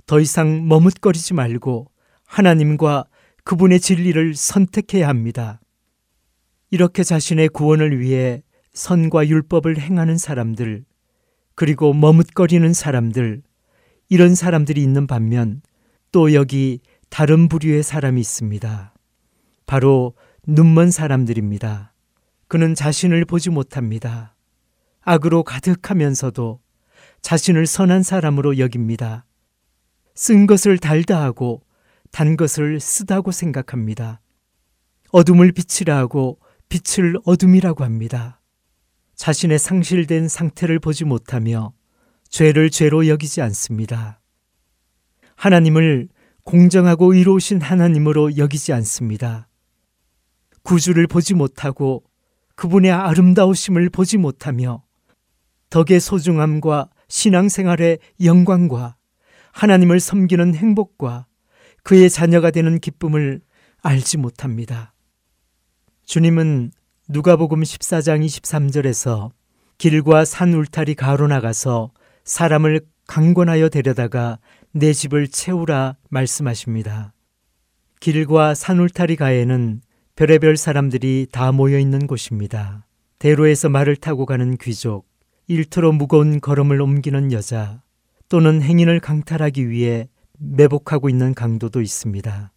더 0.05 0.19
이상 0.19 0.67
머뭇거리지 0.67 1.33
말고 1.33 1.91
하나님과 2.25 3.05
그분의 3.43 3.79
진리를 3.79 4.35
선택해야 4.35 5.07
합니다. 5.07 5.59
이렇게 6.71 7.03
자신의 7.03 7.49
구원을 7.49 7.99
위해 7.99 8.43
선과 8.73 9.27
율법을 9.27 9.79
행하는 9.79 10.17
사람들, 10.17 10.85
그리고 11.55 11.93
머뭇거리는 11.93 12.73
사람들, 12.73 13.41
이런 14.07 14.35
사람들이 14.35 14.81
있는 14.81 15.07
반면 15.07 15.61
또 16.11 16.33
여기 16.33 16.79
다른 17.09 17.47
부류의 17.47 17.83
사람이 17.83 18.21
있습니다. 18.21 18.93
바로 19.65 20.13
눈먼 20.47 20.91
사람들입니다. 20.91 21.93
그는 22.49 22.73
자신을 22.73 23.25
보지 23.25 23.51
못합니다. 23.51 24.35
악으로 25.01 25.43
가득하면서도 25.43 26.59
자신을 27.21 27.67
선한 27.67 28.01
사람으로 28.01 28.57
여깁니다. 28.57 29.27
쓴 30.15 30.47
것을 30.47 30.79
달다 30.79 31.21
하고 31.21 31.61
단 32.11 32.35
것을 32.35 32.79
쓰다고 32.79 33.31
생각합니다. 33.31 34.19
어둠을 35.11 35.51
빛이라 35.51 35.95
하고 35.95 36.39
빛을 36.69 37.17
어둠이라고 37.23 37.83
합니다. 37.83 38.41
자신의 39.13 39.59
상실된 39.59 40.27
상태를 40.27 40.79
보지 40.79 41.05
못하며 41.05 41.73
죄를 42.29 42.71
죄로 42.71 43.07
여기지 43.07 43.43
않습니다. 43.43 44.21
하나님을 45.35 46.09
공정하고 46.45 47.13
의로우신 47.13 47.61
하나님으로 47.61 48.37
여기지 48.37 48.73
않습니다. 48.73 49.47
구주를 50.63 51.05
보지 51.05 51.35
못하고 51.35 52.08
그분의 52.59 52.91
아름다우심을 52.91 53.89
보지 53.89 54.17
못하며 54.17 54.83
덕의 55.69 56.01
소중함과 56.01 56.89
신앙생활의 57.07 57.99
영광과 58.21 58.97
하나님을 59.53 60.01
섬기는 60.01 60.55
행복과 60.55 61.25
그의 61.83 62.09
자녀가 62.09 62.51
되는 62.51 62.77
기쁨을 62.79 63.39
알지 63.81 64.17
못합니다. 64.17 64.93
주님은 66.03 66.71
누가복음 67.07 67.61
14장 67.61 68.25
23절에서 68.25 69.31
길과 69.77 70.25
산 70.25 70.53
울타리 70.53 70.95
가로 70.95 71.27
나가서 71.27 71.93
사람을 72.25 72.81
강권하여 73.07 73.69
데려다가 73.69 74.37
내 74.73 74.91
집을 74.91 75.29
채우라 75.29 75.95
말씀하십니다. 76.09 77.13
길과 78.01 78.53
산 78.53 78.79
울타리 78.79 79.15
가에는 79.15 79.79
별의별 80.19 80.57
사람들이 80.57 81.27
다 81.31 81.53
모여 81.53 81.79
있는 81.79 82.05
곳입니다. 82.05 82.85
대로에서 83.19 83.69
말을 83.69 83.95
타고 83.95 84.25
가는 84.25 84.57
귀족, 84.57 85.07
일터로 85.47 85.93
무거운 85.93 86.41
걸음을 86.41 86.81
옮기는 86.81 87.31
여자, 87.31 87.81
또는 88.27 88.61
행인을 88.61 88.99
강탈하기 88.99 89.69
위해 89.69 90.09
매복하고 90.37 91.07
있는 91.07 91.33
강도도 91.33 91.79
있습니다. 91.79 92.51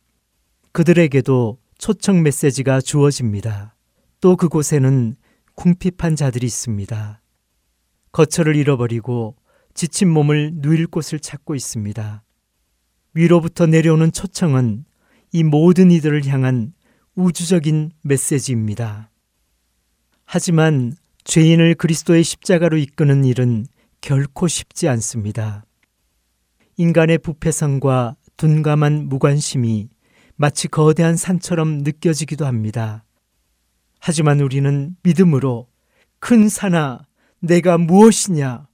그들에게도 0.72 1.58
초청 1.78 2.24
메시지가 2.24 2.80
주어집니다. 2.80 3.76
또 4.20 4.36
그곳에는 4.36 5.14
궁핍한 5.54 6.16
자들이 6.16 6.44
있습니다. 6.44 7.22
거처를 8.10 8.56
잃어버리고 8.56 9.36
지친 9.72 10.10
몸을 10.10 10.54
누일 10.56 10.88
곳을 10.88 11.20
찾고 11.20 11.54
있습니다. 11.54 12.24
위로부터 13.14 13.66
내려오는 13.66 14.10
초청은 14.10 14.84
이 15.30 15.44
모든 15.44 15.92
이들을 15.92 16.26
향한 16.26 16.72
우주적인 17.14 17.92
메시지입니다. 18.02 19.10
하지만 20.24 20.94
죄인을 21.24 21.74
그리스도의 21.74 22.24
십자가로 22.24 22.78
이끄는 22.78 23.24
일은 23.24 23.66
결코 24.00 24.48
쉽지 24.48 24.88
않습니다. 24.88 25.64
인간의 26.76 27.18
부패성과 27.18 28.16
둔감한 28.36 29.08
무관심이 29.08 29.88
마치 30.36 30.68
거대한 30.68 31.16
산처럼 31.16 31.78
느껴지기도 31.78 32.46
합니다. 32.46 33.04
하지만 34.00 34.40
우리는 34.40 34.96
믿음으로 35.02 35.68
큰 36.18 36.48
산아, 36.48 37.02
내가 37.40 37.78
무엇이냐? 37.78 38.66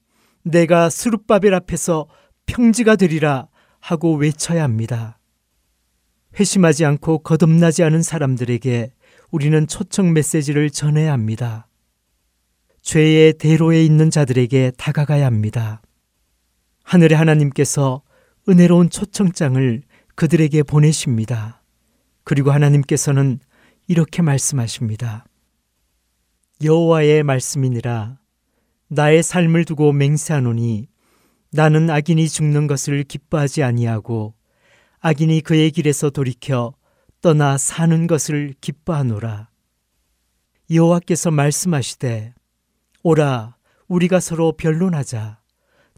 내가 0.42 0.88
스룹바벨 0.88 1.54
앞에서 1.54 2.06
평지가 2.46 2.96
되리라 2.96 3.48
하고 3.80 4.14
외쳐야 4.14 4.62
합니다. 4.62 5.17
회심하지 6.38 6.84
않고 6.84 7.18
거듭나지 7.20 7.82
않은 7.84 8.02
사람들에게 8.02 8.92
우리는 9.30 9.66
초청 9.66 10.12
메시지를 10.12 10.70
전해야 10.70 11.12
합니다. 11.12 11.68
죄의 12.82 13.34
대로에 13.34 13.84
있는 13.84 14.10
자들에게 14.10 14.72
다가가야 14.76 15.26
합니다. 15.26 15.82
하늘의 16.84 17.18
하나님께서 17.18 18.02
은혜로운 18.48 18.88
초청장을 18.88 19.82
그들에게 20.14 20.62
보내십니다. 20.62 21.62
그리고 22.24 22.50
하나님께서는 22.50 23.40
이렇게 23.86 24.22
말씀하십니다. 24.22 25.26
여호와의 26.62 27.22
말씀이니라 27.24 28.18
나의 28.88 29.22
삶을 29.22 29.64
두고 29.64 29.92
맹세하노니 29.92 30.88
나는 31.52 31.90
악인이 31.90 32.28
죽는 32.28 32.66
것을 32.66 33.04
기뻐하지 33.04 33.62
아니하고 33.62 34.34
악인이 35.00 35.42
그의 35.42 35.70
길에서 35.70 36.10
돌이켜 36.10 36.74
떠나 37.20 37.56
사는 37.56 38.06
것을 38.06 38.54
기뻐하노라. 38.60 39.48
여호와께서 40.70 41.30
말씀하시되 41.30 42.34
오라 43.02 43.56
우리가 43.86 44.20
서로 44.20 44.52
변론하자 44.52 45.40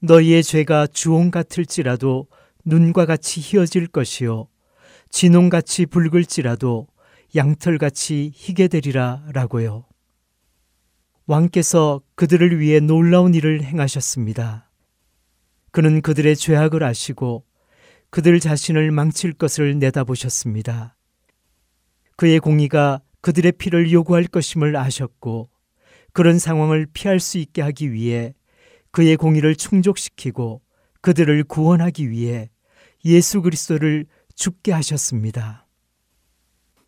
너희의 0.02 0.42
죄가 0.42 0.86
주홍 0.86 1.30
같을지라도 1.30 2.28
눈과 2.64 3.06
같이 3.06 3.40
희어질 3.40 3.86
것이요 3.88 4.48
진홍같이 5.08 5.86
붉을지라도 5.86 6.86
양털같이 7.34 8.32
희게 8.34 8.68
되리라 8.68 9.24
라고요. 9.32 9.86
왕께서 11.26 12.00
그들을 12.16 12.60
위해 12.60 12.80
놀라운 12.80 13.34
일을 13.34 13.62
행하셨습니다. 13.62 14.70
그는 15.70 16.00
그들의 16.02 16.36
죄악을 16.36 16.82
아시고 16.82 17.44
그들 18.10 18.40
자신을 18.40 18.90
망칠 18.90 19.32
것을 19.32 19.78
내다보셨습니다. 19.78 20.96
그의 22.16 22.40
공의가 22.40 23.00
그들의 23.20 23.52
피를 23.52 23.92
요구할 23.92 24.24
것임을 24.24 24.76
아셨고 24.76 25.48
그런 26.12 26.38
상황을 26.38 26.86
피할 26.92 27.20
수 27.20 27.38
있게 27.38 27.62
하기 27.62 27.92
위해 27.92 28.34
그의 28.90 29.16
공의를 29.16 29.54
충족시키고 29.54 30.60
그들을 31.00 31.44
구원하기 31.44 32.10
위해 32.10 32.50
예수 33.04 33.42
그리스도를 33.42 34.06
죽게 34.34 34.72
하셨습니다. 34.72 35.66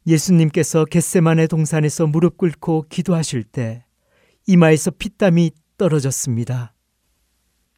예수님께서 0.06 0.85
겟세만의 0.85 1.48
동산에서 1.48 2.06
무릎 2.06 2.37
꿇고 2.37 2.87
기도하실 2.88 3.44
때 3.44 3.85
이마에서 4.46 4.90
피땀이 4.90 5.52
떨어졌습니다. 5.78 6.74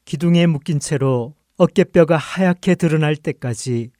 기둥에 0.06 0.46
묶인 0.46 0.80
채로 0.80 1.34
어깨뼈가 1.56 2.16
하얗게 2.16 2.74
드러날 2.74 3.14
때까지 3.16 3.90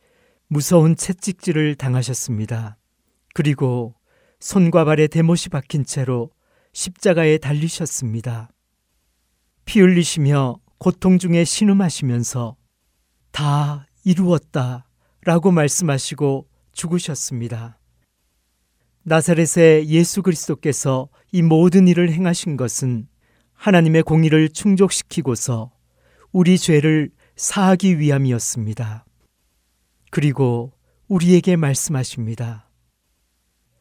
무서운 0.49 0.97
채찍질을 0.97 1.77
당하셨습니다. 1.77 2.77
그리고 3.33 3.95
손과 4.41 4.85
발에 4.85 5.07
대못이 5.07 5.49
박힌 5.51 5.85
채로 5.85 6.31
십자가에 6.73 7.39
달리셨습니다. 7.39 8.51
피 9.65 9.81
흘리시며 9.81 10.57
고통 10.79 11.19
중에 11.19 11.45
신음하시면서 11.45 12.57
다 13.31 13.87
이루었다 14.05 14.87
라고 15.23 15.51
말씀하시고 15.51 16.49
죽으셨습니다. 16.73 17.79
나사렛의 19.05 19.89
예수 19.89 20.23
그리스도께서 20.23 21.09
이 21.31 21.43
모든 21.43 21.89
일을 21.89 22.11
행하신 22.13 22.57
것은 22.57 23.07
하나님의 23.53 24.03
공의를 24.03 24.49
충족시키고서 24.49 25.73
우리 26.33 26.59
죄를 26.59 27.11
사하기 27.37 27.99
위함이었습니다. 27.99 29.05
그리고 30.11 30.73
우리에게 31.09 31.57
말씀하십니다. 31.57 32.71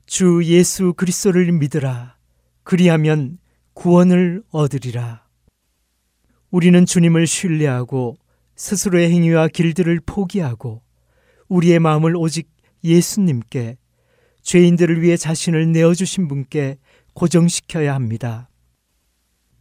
주 0.06 0.42
예수 0.46 0.94
그리스도를 0.94 1.52
믿으라. 1.52 2.18
그리하면 2.63 3.38
구원을 3.74 4.44
얻으리라. 4.50 5.28
우리는 6.50 6.86
주님을 6.86 7.28
신뢰하고 7.28 8.18
스스로의 8.56 9.12
행위와 9.12 9.48
길들을 9.48 10.02
포기하고 10.06 10.82
우리의 11.48 11.80
마음을 11.80 12.16
오직 12.16 12.50
예수님께 12.84 13.78
죄인들을 14.42 15.02
위해 15.02 15.16
자신을 15.16 15.72
내어주신 15.72 16.28
분께 16.28 16.78
고정시켜야 17.13 17.94
합니다. 17.94 18.50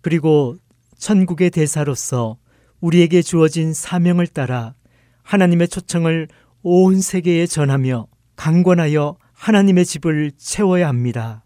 그리고 0.00 0.56
천국의 0.98 1.50
대사로서 1.50 2.38
우리에게 2.82 3.22
주어진 3.22 3.72
사명을 3.72 4.26
따라 4.26 4.74
하나님의 5.22 5.68
초청을 5.68 6.28
온 6.62 7.00
세계에 7.00 7.46
전하며 7.46 8.08
강권하여 8.36 9.16
하나님의 9.32 9.86
집을 9.86 10.32
채워야 10.36 10.88
합니다. 10.88 11.44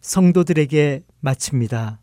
성도들에게 0.00 1.02
마칩니다. 1.20 2.00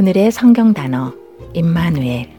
오늘의 0.00 0.32
성경 0.32 0.72
단어 0.72 1.12
임마누엘 1.52 2.30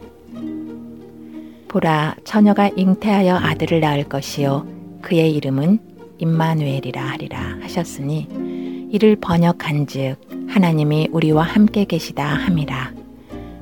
보라 1.68 2.16
처녀가 2.24 2.68
잉태하여 2.74 3.36
아들을 3.36 3.78
낳을 3.78 4.02
것이요 4.08 4.66
그의 5.00 5.32
이름은 5.36 5.78
임마누엘이라 6.18 7.00
하리라 7.00 7.58
하셨으니 7.60 8.88
이를 8.90 9.14
번역한즉 9.14 10.16
하나님이 10.48 11.10
우리와 11.12 11.44
함께 11.44 11.84
계시다 11.84 12.26
함이라 12.26 12.94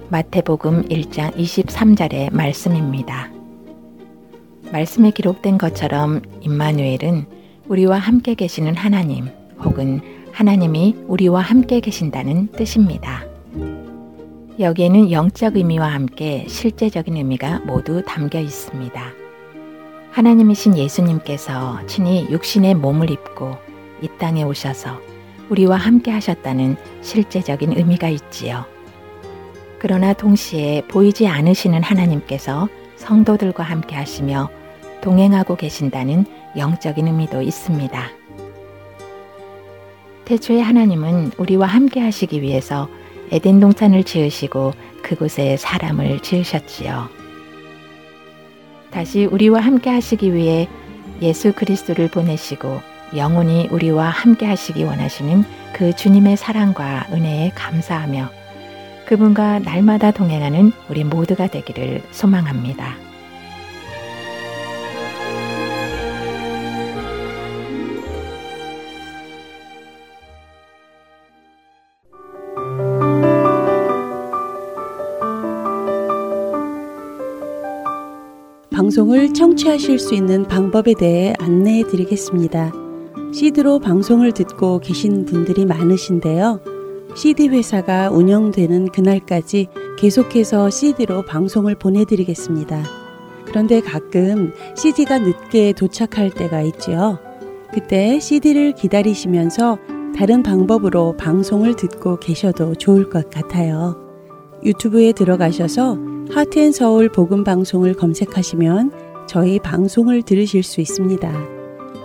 마태복음 0.08 0.88
1장 0.88 1.36
23절의 1.36 2.34
말씀입니다. 2.34 3.30
말씀에 4.72 5.10
기록된 5.10 5.58
것처럼 5.58 6.22
임마누엘은 6.40 7.26
우리와 7.68 7.98
함께 7.98 8.34
계시는 8.34 8.76
하나님 8.76 9.28
혹은 9.62 10.00
하나님이 10.32 10.96
우리와 11.06 11.42
함께 11.42 11.80
계신다는 11.80 12.46
뜻입니다. 12.52 13.29
여기에는 14.58 15.10
영적 15.10 15.56
의미와 15.56 15.86
함께 15.88 16.44
실제적인 16.48 17.16
의미가 17.16 17.60
모두 17.60 18.02
담겨 18.04 18.40
있습니다. 18.40 19.00
하나님이신 20.10 20.76
예수님께서 20.76 21.86
친히 21.86 22.26
육신의 22.30 22.74
몸을 22.74 23.10
입고 23.10 23.56
이 24.02 24.08
땅에 24.18 24.42
오셔서 24.42 25.00
우리와 25.50 25.76
함께 25.76 26.10
하셨다는 26.10 26.76
실제적인 27.00 27.76
의미가 27.76 28.08
있지요. 28.08 28.64
그러나 29.78 30.12
동시에 30.12 30.82
보이지 30.88 31.26
않으시는 31.26 31.82
하나님께서 31.82 32.68
성도들과 32.96 33.62
함께 33.62 33.96
하시며 33.96 34.50
동행하고 35.00 35.56
계신다는 35.56 36.26
영적인 36.56 37.06
의미도 37.06 37.40
있습니다. 37.40 38.10
태초에 40.26 40.60
하나님은 40.60 41.32
우리와 41.38 41.66
함께 41.66 42.00
하시기 42.00 42.42
위해서 42.42 42.88
에덴 43.30 43.60
동산을 43.60 44.04
지으시고 44.04 44.72
그곳에 45.02 45.56
사람을 45.56 46.20
지으셨지요. 46.20 47.08
다시 48.90 49.24
우리와 49.24 49.60
함께 49.60 49.90
하시기 49.90 50.34
위해 50.34 50.68
예수 51.22 51.52
그리스도를 51.52 52.08
보내시고 52.08 52.80
영원히 53.16 53.68
우리와 53.70 54.08
함께 54.08 54.46
하시기 54.46 54.84
원하시는 54.84 55.44
그 55.72 55.94
주님의 55.94 56.36
사랑과 56.36 57.06
은혜에 57.12 57.52
감사하며 57.54 58.30
그분과 59.06 59.60
날마다 59.60 60.12
동행하는 60.12 60.72
우리 60.88 61.04
모두가 61.04 61.48
되기를 61.48 62.02
소망합니다. 62.12 63.09
방송을 79.10 79.34
청취하실 79.34 79.98
수 79.98 80.14
있는 80.14 80.44
방법에 80.44 80.94
대해 80.94 81.34
안내해 81.40 81.82
드리겠습니다. 81.82 82.72
CD로 83.34 83.80
방송을 83.80 84.30
듣고 84.30 84.78
계신 84.78 85.24
분들이 85.24 85.66
많으신데요. 85.66 86.60
CD 87.16 87.48
회사가 87.48 88.10
운영되는 88.10 88.92
그날까지 88.92 89.66
계속해서 89.98 90.70
CD로 90.70 91.24
방송을 91.24 91.74
보내드리겠습니다. 91.74 92.84
그런데 93.46 93.80
가끔 93.80 94.52
CD가 94.76 95.18
늦게 95.18 95.72
도착할 95.72 96.30
때가 96.30 96.62
있죠. 96.62 97.18
그때 97.74 98.20
CD를 98.20 98.74
기다리시면서 98.74 99.78
다른 100.16 100.44
방법으로 100.44 101.16
방송을 101.16 101.74
듣고 101.74 102.20
계셔도 102.20 102.76
좋을 102.76 103.10
것 103.10 103.28
같아요. 103.28 103.96
유튜브에 104.62 105.12
들어가셔서 105.12 106.09
하트앤서울 106.32 107.08
복음 107.08 107.42
방송을 107.42 107.94
검색하시면 107.94 108.92
저희 109.26 109.58
방송을 109.58 110.22
들으실 110.22 110.62
수 110.62 110.80
있습니다. 110.80 111.32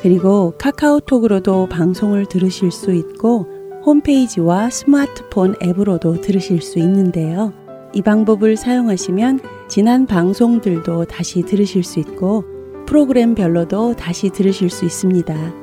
그리고 0.01 0.53
카카오톡으로도 0.57 1.67
방송을 1.69 2.25
들으실 2.25 2.71
수 2.71 2.91
있고 2.93 3.47
홈페이지와 3.85 4.71
스마트폰 4.71 5.55
앱으로도 5.61 6.21
들으실 6.21 6.61
수 6.61 6.79
있는데요. 6.79 7.53
이 7.93 8.01
방법을 8.01 8.57
사용하시면 8.57 9.39
지난 9.67 10.07
방송들도 10.07 11.05
다시 11.05 11.43
들으실 11.43 11.83
수 11.83 11.99
있고 11.99 12.43
프로그램별로도 12.87 13.95
다시 13.95 14.29
들으실 14.29 14.71
수 14.71 14.85
있습니다. 14.85 15.53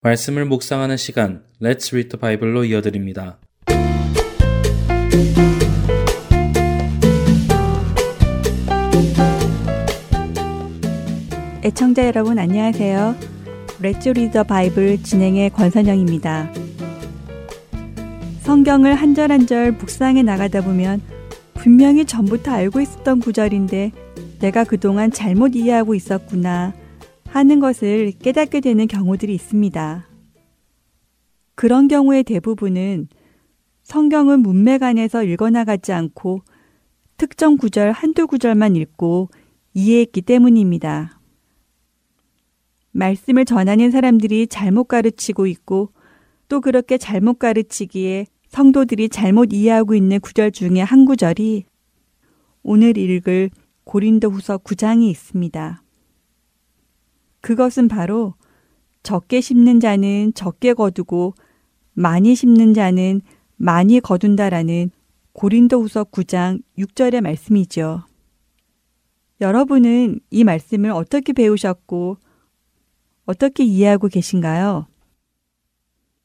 말씀을 0.08 0.46
묵상하는 0.46 0.96
시간 0.96 1.42
Let's 1.60 1.92
Read 1.92 2.08
the 2.08 2.18
Bible로 2.18 2.64
이어드립니다. 2.64 3.38
애청자 11.62 12.06
여러분 12.06 12.38
안녕하세요. 12.38 13.16
레츠 13.80 14.08
리더 14.10 14.44
바이블 14.44 15.02
진행의 15.02 15.50
권선영입니다. 15.50 16.52
성경을 18.42 18.94
한 18.94 19.14
절 19.14 19.30
한 19.30 19.46
절 19.46 19.72
묵상해 19.72 20.22
나가다 20.22 20.62
보면 20.62 21.02
분명히 21.54 22.06
전부터 22.06 22.50
알고 22.50 22.80
있었던 22.80 23.20
구절인데 23.20 23.92
내가 24.40 24.64
그동안 24.64 25.10
잘못 25.10 25.54
이해하고 25.54 25.94
있었구나 25.94 26.72
하는 27.28 27.60
것을 27.60 28.12
깨닫게 28.18 28.60
되는 28.60 28.86
경우들이 28.86 29.34
있습니다. 29.34 30.08
그런 31.54 31.88
경우의 31.88 32.24
대부분은 32.24 33.08
성경은 33.82 34.40
문맥 34.40 34.82
안에서 34.82 35.22
읽어나가지 35.24 35.92
않고 35.92 36.42
특정 37.16 37.56
구절 37.56 37.92
한두 37.92 38.26
구절만 38.26 38.76
읽고 38.76 39.28
이해했기 39.74 40.22
때문입니다. 40.22 41.20
말씀을 42.92 43.44
전하는 43.44 43.90
사람들이 43.90 44.46
잘못 44.46 44.84
가르치고 44.84 45.46
있고 45.46 45.92
또 46.48 46.60
그렇게 46.60 46.96
잘못 46.96 47.38
가르치기에 47.38 48.26
성도들이 48.48 49.08
잘못 49.10 49.52
이해하고 49.52 49.94
있는 49.94 50.20
구절 50.20 50.50
중에 50.50 50.80
한 50.80 51.04
구절이 51.04 51.64
오늘 52.62 52.96
읽을 52.96 53.50
고린도 53.84 54.30
후서 54.30 54.58
9장이 54.58 55.10
있습니다. 55.10 55.82
그것은 57.40 57.88
바로 57.88 58.34
적게 59.02 59.40
심는 59.40 59.80
자는 59.80 60.32
적게 60.34 60.74
거두고 60.74 61.34
많이 61.94 62.34
심는 62.34 62.74
자는 62.74 63.20
많이 63.56 64.00
거둔다라는 64.00 64.90
고린도 65.32 65.80
후서 65.80 66.04
9장 66.04 66.62
6절의 66.78 67.20
말씀이죠. 67.20 68.04
여러분은 69.40 70.20
이 70.30 70.44
말씀을 70.44 70.90
어떻게 70.90 71.32
배우셨고 71.32 72.18
어떻게 73.24 73.64
이해하고 73.64 74.08
계신가요? 74.08 74.86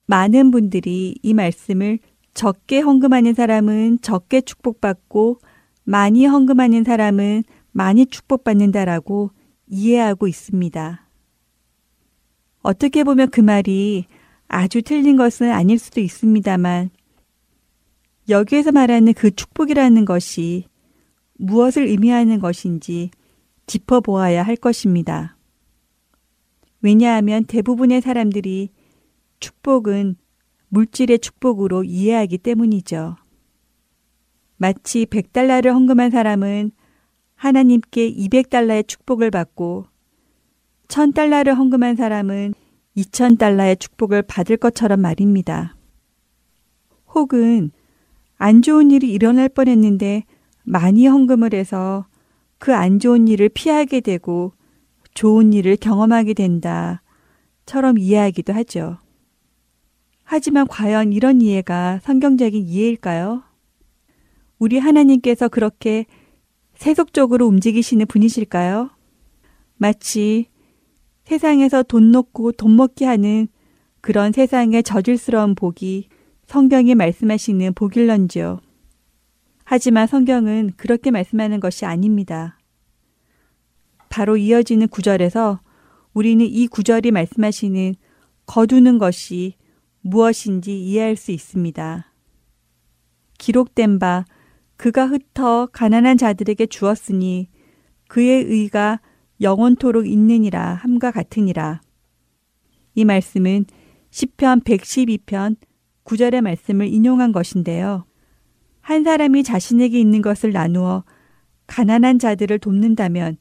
많은 0.05 0.51
분들이 0.51 1.15
이 1.21 1.33
말씀을 1.33 1.99
적게 2.33 2.79
헌금하는 2.79 3.33
사람은 3.33 3.99
적게 4.01 4.41
축복받고 4.41 5.39
많이 5.83 6.25
헌금하는 6.25 6.83
사람은 6.83 7.43
많이 7.71 8.05
축복받는다라고 8.05 9.31
이해하고 9.67 10.27
있습니다. 10.27 11.02
어떻게 12.63 13.03
보면 13.03 13.29
그 13.29 13.41
말이 13.41 14.05
아주 14.47 14.81
틀린 14.81 15.17
것은 15.17 15.51
아닐 15.51 15.77
수도 15.77 15.99
있습니다만 15.99 16.89
여기에서 18.29 18.71
말하는 18.71 19.13
그 19.13 19.31
축복이라는 19.31 20.05
것이 20.05 20.65
무엇을 21.33 21.87
의미하는 21.87 22.39
것인지 22.39 23.11
짚어보아야 23.67 24.43
할 24.43 24.55
것입니다. 24.55 25.37
왜냐하면 26.81 27.43
대부분의 27.43 28.01
사람들이 28.01 28.69
축복은 29.39 30.15
물질의 30.69 31.19
축복으로 31.19 31.83
이해하기 31.83 32.37
때문이죠. 32.37 33.17
마치 34.55 35.05
100달러를 35.05 35.73
헌금한 35.73 36.11
사람은 36.11 36.71
하나님께 37.35 38.09
200달러의 38.13 38.87
축복을 38.87 39.31
받고 39.31 39.85
1000달러를 40.93 41.55
헌금한 41.55 41.95
사람은 41.95 42.53
2000달러의 42.95 43.79
축복을 43.79 44.21
받을 44.21 44.57
것처럼 44.57 45.01
말입니다. 45.01 45.75
혹은 47.15 47.71
안 48.37 48.61
좋은 48.61 48.91
일이 48.91 49.11
일어날 49.11 49.49
뻔했는데 49.49 50.23
많이 50.63 51.07
헌금을 51.07 51.53
해서 51.53 52.05
그 52.59 52.71
안 52.71 52.99
좋은 52.99 53.27
일을 53.27 53.49
피하게 53.49 54.01
되고 54.01 54.53
좋은 55.15 55.51
일을 55.51 55.77
경험하게 55.77 56.33
된다. 56.35 57.01
처럼 57.65 57.97
이해하기도 57.97 58.53
하죠. 58.53 58.97
하지만 60.23 60.67
과연 60.67 61.11
이런 61.11 61.41
이해가 61.41 61.99
성경적인 62.03 62.63
이해일까요? 62.65 63.43
우리 64.59 64.77
하나님께서 64.77 65.49
그렇게 65.49 66.05
세속적으로 66.75 67.47
움직이시는 67.47 68.05
분이실까요? 68.05 68.91
마치 69.75 70.52
세상에서 71.23 71.83
돈 71.83 72.11
놓고 72.11 72.53
돈 72.53 72.75
먹게 72.75 73.05
하는 73.05 73.47
그런 74.01 74.31
세상의 74.31 74.83
저질스러운 74.83 75.55
복이 75.55 76.09
성경이 76.45 76.95
말씀하시는 76.95 77.73
복일런지요. 77.73 78.59
하지만 79.63 80.07
성경은 80.07 80.73
그렇게 80.75 81.09
말씀하는 81.09 81.59
것이 81.59 81.85
아닙니다. 81.85 82.59
바로 84.09 84.37
이어지는 84.37 84.89
구절에서 84.89 85.61
우리는 86.13 86.45
이 86.45 86.67
구절이 86.67 87.11
말씀하시는 87.11 87.95
거두는 88.45 88.97
것이 88.97 89.55
무엇인지 90.01 90.79
이해할 90.79 91.15
수 91.15 91.31
있습니다. 91.31 92.11
기록된 93.37 93.99
바 93.99 94.25
그가 94.75 95.07
흩어 95.07 95.67
가난한 95.71 96.17
자들에게 96.17 96.65
주었으니 96.67 97.49
그의 98.07 98.43
의가 98.43 98.99
영원토록 99.43 100.07
있느니라 100.07 100.75
함과 100.75 101.11
같으니라. 101.11 101.81
이 102.95 103.05
말씀은 103.05 103.65
시편 104.09 104.61
112편 104.61 105.57
9절의 106.05 106.41
말씀을 106.41 106.87
인용한 106.87 107.31
것인데요. 107.31 108.05
한 108.81 109.03
사람이 109.03 109.43
자신에게 109.43 109.99
있는 109.99 110.21
것을 110.21 110.51
나누어 110.51 111.03
가난한 111.67 112.19
자들을 112.19 112.59
돕는다면 112.59 113.37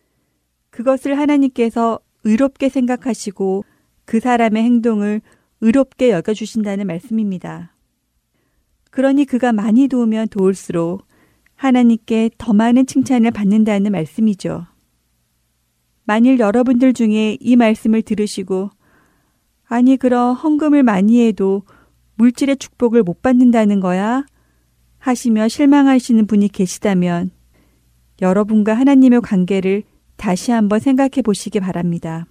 그것을 0.71 1.19
하나님께서 1.19 1.99
의롭게 2.25 2.69
생각하시고 2.69 3.65
그 4.05 4.21
사람의 4.21 4.63
행동을 4.63 5.21
의롭게 5.61 6.11
여겨주신다는 6.11 6.87
말씀입니다. 6.87 7.75
그러니 8.91 9.25
그가 9.25 9.53
많이 9.53 9.89
도우면 9.89 10.29
도울수록 10.29 11.07
하나님께 11.55 12.31
더 12.39 12.53
많은 12.53 12.87
칭찬을 12.87 13.31
받는다는 13.31 13.93
말씀이죠. 13.93 14.67
만일 16.05 16.39
여러분들 16.39 16.93
중에 16.93 17.37
이 17.41 17.57
말씀을 17.57 18.03
들으시고 18.03 18.71
아니 19.67 19.97
그럼 19.97 20.35
헌금을 20.35 20.83
많이 20.83 21.27
해도 21.27 21.63
물질의 22.17 22.57
축복을 22.57 23.03
못 23.03 23.23
받는다는 23.23 23.81
거야? 23.81 24.25
하시며 24.99 25.49
실망하시는 25.49 26.27
분이 26.27 26.49
계시다면 26.49 27.31
여러분과 28.21 28.75
하나님의 28.75 29.21
관계를 29.21 29.83
다시 30.17 30.53
한번 30.53 30.79
생각해 30.79 31.23
보시기 31.25 31.59
바랍니다. 31.59 32.27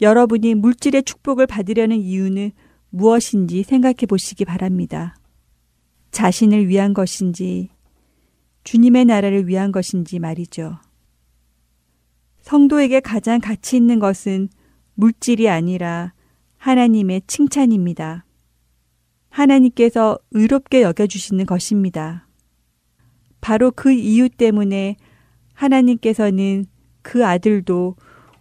여러분이 0.00 0.54
물질의 0.54 1.02
축복을 1.04 1.46
받으려는 1.46 1.96
이유는 1.96 2.52
무엇인지 2.90 3.62
생각해 3.62 4.06
보시기 4.08 4.44
바랍니다. 4.44 5.16
자신을 6.10 6.68
위한 6.68 6.94
것인지, 6.94 7.70
주님의 8.64 9.06
나라를 9.06 9.46
위한 9.46 9.72
것인지 9.72 10.18
말이죠. 10.18 10.78
성도에게 12.48 13.00
가장 13.00 13.40
가치 13.40 13.76
있는 13.76 13.98
것은 13.98 14.48
물질이 14.94 15.50
아니라 15.50 16.14
하나님의 16.56 17.20
칭찬입니다. 17.26 18.24
하나님께서 19.28 20.18
의롭게 20.30 20.80
여겨주시는 20.80 21.44
것입니다. 21.44 22.26
바로 23.42 23.70
그 23.70 23.92
이유 23.92 24.30
때문에 24.30 24.96
하나님께서는 25.52 26.64
그 27.02 27.26
아들도 27.26 27.96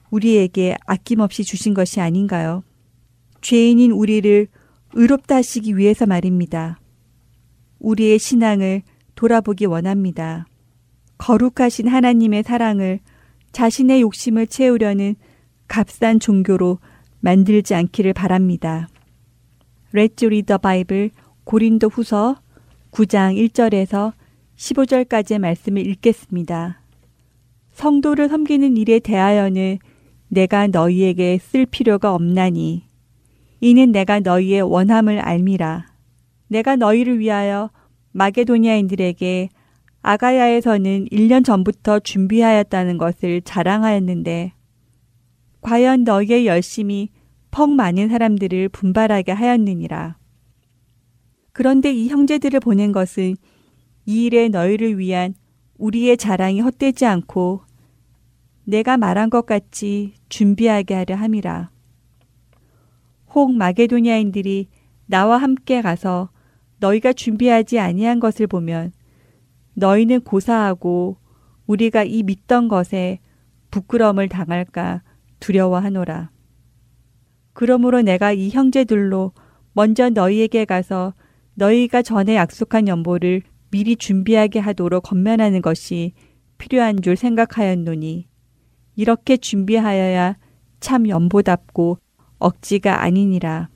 우리에게 0.09 0.77
아낌없이 0.85 1.43
주신 1.43 1.73
것이 1.73 1.99
아닌가요? 1.99 2.63
죄인인 3.41 3.91
우리를 3.91 4.47
의롭다 4.93 5.35
하시기 5.35 5.75
위해서 5.75 6.05
말입니다. 6.05 6.79
우리의 7.79 8.19
신앙을 8.19 8.83
돌아보기 9.15 9.65
원합니다. 9.65 10.47
거룩하신 11.17 11.89
하나님의 11.89 12.43
사랑을 12.43 13.01
자신의 13.51 14.01
욕심을 14.01 14.47
채우려는 14.47 15.15
값싼 15.67 16.19
종교로 16.19 16.79
만들지 17.19 17.75
않기를 17.75 18.13
바랍니다. 18.13 18.87
Read 19.91 20.15
the 20.15 20.57
Bible 20.61 21.09
고린도 21.43 21.89
후서 21.89 22.35
9장 22.91 23.35
1절에서 23.49 24.13
15절까지의 24.55 25.39
말씀을 25.39 25.85
읽겠습니다. 25.87 26.81
성도를 27.71 28.27
섬기는 28.29 28.75
일에 28.77 28.99
대하여는 28.99 29.79
내가 30.29 30.67
너희에게 30.67 31.37
쓸 31.37 31.65
필요가 31.65 32.13
없나니 32.13 32.83
이는 33.61 33.91
내가 33.91 34.19
너희의 34.19 34.61
원함을 34.61 35.19
알미라. 35.19 35.87
내가 36.47 36.75
너희를 36.75 37.19
위하여 37.19 37.69
마게도니아인들에게 38.11 39.49
아가야에서는 40.07 41.07
1년 41.11 41.43
전부터 41.43 41.99
준비하였다는 41.99 42.97
것을 42.97 43.41
자랑하였는데 43.41 44.53
과연 45.59 46.05
너희의 46.05 46.47
열심이 46.47 47.09
퍽 47.51 47.69
많은 47.69 48.07
사람들을 48.07 48.69
분발하게 48.69 49.33
하였느니라. 49.33 50.17
그런데 51.51 51.91
이 51.91 52.07
형제들을 52.07 52.61
보낸 52.61 52.93
것은 52.93 53.35
이 54.05 54.23
일에 54.23 54.47
너희를 54.47 54.97
위한 54.97 55.33
우리의 55.77 56.15
자랑이 56.15 56.61
헛되지 56.61 57.05
않고 57.05 57.63
내가 58.63 58.95
말한 58.95 59.29
것 59.29 59.45
같이 59.45 60.13
준비하게 60.29 60.93
하려 60.93 61.15
함이라. 61.15 61.69
혹 63.35 63.51
마게도니아인들이 63.51 64.69
나와 65.05 65.37
함께 65.37 65.81
가서 65.81 66.29
너희가 66.79 67.11
준비하지 67.11 67.79
아니한 67.79 68.21
것을 68.21 68.47
보면 68.47 68.93
너희는 69.77 70.21
고사하고 70.21 71.17
우리가 71.67 72.03
이 72.03 72.23
믿던 72.23 72.67
것에 72.67 73.19
부끄러움을 73.69 74.27
당할까 74.27 75.03
두려워하노라. 75.39 76.31
그러므로 77.53 78.01
내가 78.01 78.31
이 78.31 78.49
형제들로 78.49 79.33
먼저 79.73 80.09
너희에게 80.09 80.65
가서 80.65 81.13
너희가 81.53 82.01
전에 82.01 82.35
약속한 82.35 82.87
연보를 82.87 83.43
미리 83.69 83.95
준비하게 83.95 84.59
하도록 84.59 85.03
건면하는 85.03 85.61
것이 85.61 86.13
필요한 86.57 87.01
줄 87.03 87.15
생각하였노니 87.15 88.27
이렇게 88.95 89.37
준비하여야 89.37 90.37
참 90.79 91.07
연보답고 91.07 91.99
억지가 92.39 93.03
아니니라. 93.03 93.69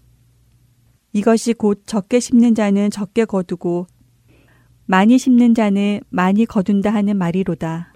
이것이 1.14 1.54
곧 1.54 1.84
적게 1.86 2.20
심는 2.20 2.56
자는 2.56 2.90
적게 2.90 3.26
거두고 3.26 3.86
많이 4.92 5.18
심는 5.18 5.56
자는 5.56 6.02
많이 6.10 6.46
거둔다 6.46 6.94
하는 6.94 7.16
말이로다. 7.16 7.94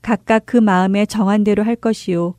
각각 0.00 0.46
그 0.46 0.56
마음에 0.56 1.04
정한 1.04 1.44
대로 1.44 1.62
할 1.62 1.76
것이요. 1.76 2.36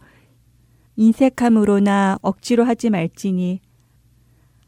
인색함으로나 0.96 2.18
억지로 2.24 2.64
하지 2.64 2.90
말지니 2.90 3.62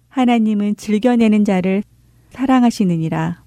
하나님은 0.10 0.76
즐겨내는 0.76 1.44
자를 1.44 1.82
사랑하시느니라. 2.30 3.44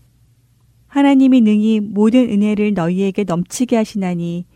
하나님이 0.89 1.43
능히 1.43 1.79
모든 1.79 2.29
은혜를 2.29 2.75
너희에게 2.75 3.23
넘치게 3.23 3.77
하시나니 3.77 4.47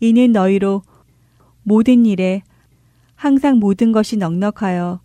이는 0.00 0.32
너희로 0.32 0.82
모든 1.62 2.04
일에 2.04 2.42
항상 3.14 3.58
모든 3.58 3.92
것이 3.92 4.18
넉넉하여 4.18 5.00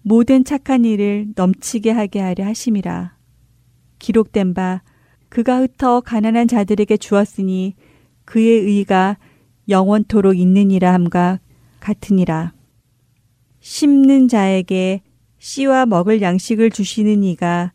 모든 0.00 0.42
착한 0.42 0.86
일을 0.86 1.34
넘치게 1.36 1.90
하게 1.90 2.20
하려 2.20 2.46
하심이라. 2.46 3.15
기록된 3.98 4.54
바 4.54 4.82
그가 5.28 5.58
흩어 5.58 6.00
가난한 6.00 6.48
자들에게 6.48 6.96
주었으니 6.96 7.74
그의 8.24 8.60
의가 8.60 9.18
영원토록 9.68 10.38
있느니라 10.38 10.92
함과 10.92 11.40
같으니라. 11.80 12.52
심는 13.60 14.28
자에게 14.28 15.02
씨와 15.38 15.86
먹을 15.86 16.22
양식을 16.22 16.70
주시는 16.70 17.22
이가 17.24 17.72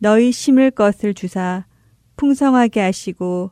너희 0.00 0.32
심을 0.32 0.70
것을 0.70 1.14
주사 1.14 1.66
풍성하게 2.16 2.80
하시고 2.80 3.50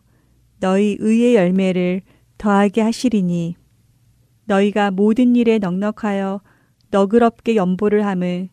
너희 0.60 0.96
의의 0.98 1.34
열매를 1.34 2.02
더하게 2.36 2.82
하시리니 2.82 3.56
너희가 4.44 4.90
모든 4.90 5.36
일에 5.36 5.58
넉넉하여 5.58 6.40
너그럽게 6.90 7.54
연보를 7.56 8.06
함을 8.06 8.48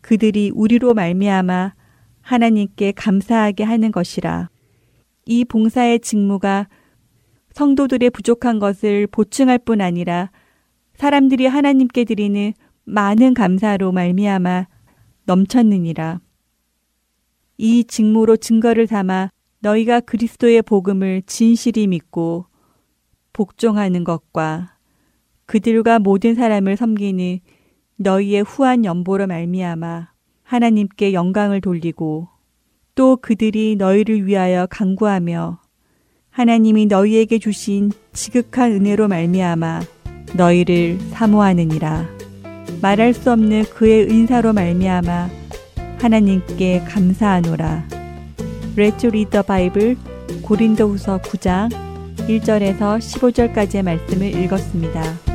그들이 0.00 0.50
우리로 0.54 0.94
말미암아 0.94 1.74
하나님께 2.22 2.92
감사하게 2.92 3.64
하는 3.64 3.92
것이라. 3.92 4.48
이 5.26 5.44
봉사의 5.44 6.00
직무가 6.00 6.68
성도들의 7.52 8.10
부족한 8.10 8.58
것을 8.58 9.06
보충할 9.06 9.58
뿐 9.58 9.80
아니라 9.80 10.30
사람들이 10.94 11.46
하나님께 11.46 12.04
드리는 12.04 12.52
많은 12.84 13.34
감사로 13.34 13.92
말미암아 13.92 14.66
넘쳤느니라. 15.24 16.20
이 17.58 17.84
직무로 17.84 18.36
증거를 18.36 18.86
삼아 18.86 19.30
너희가 19.60 20.00
그리스도의 20.00 20.62
복음을 20.62 21.22
진실히 21.26 21.86
믿고 21.86 22.46
복종하는 23.32 24.02
것과 24.04 24.76
그들과 25.46 25.98
모든 25.98 26.34
사람을 26.34 26.76
섬기는 26.76 27.40
너희의 27.96 28.42
후한 28.42 28.84
연보로 28.84 29.26
말미암아 29.26 30.11
하나님께 30.52 31.14
영광을 31.14 31.62
돌리고 31.62 32.28
또 32.94 33.16
그들이 33.16 33.76
너희를 33.76 34.26
위하여 34.26 34.66
간구하며 34.66 35.58
하나님이 36.28 36.84
너희에게 36.84 37.38
주신 37.38 37.90
지극한 38.12 38.72
은혜로 38.72 39.08
말미암아 39.08 39.80
너희를 40.36 40.98
사모하느니라 41.12 42.06
말할 42.82 43.14
수 43.14 43.32
없는 43.32 43.64
그의 43.70 44.10
은사로 44.10 44.52
말미암아 44.52 45.30
하나님께 46.00 46.80
감사하노라 46.80 47.88
read 48.76 48.98
the 49.30 49.42
Bible 49.46 49.96
고린도후서 50.42 51.22
9장 51.22 51.70
1절에서 52.28 52.98
15절까지의 52.98 53.82
말씀을 53.84 54.44
읽었습니다. 54.44 55.31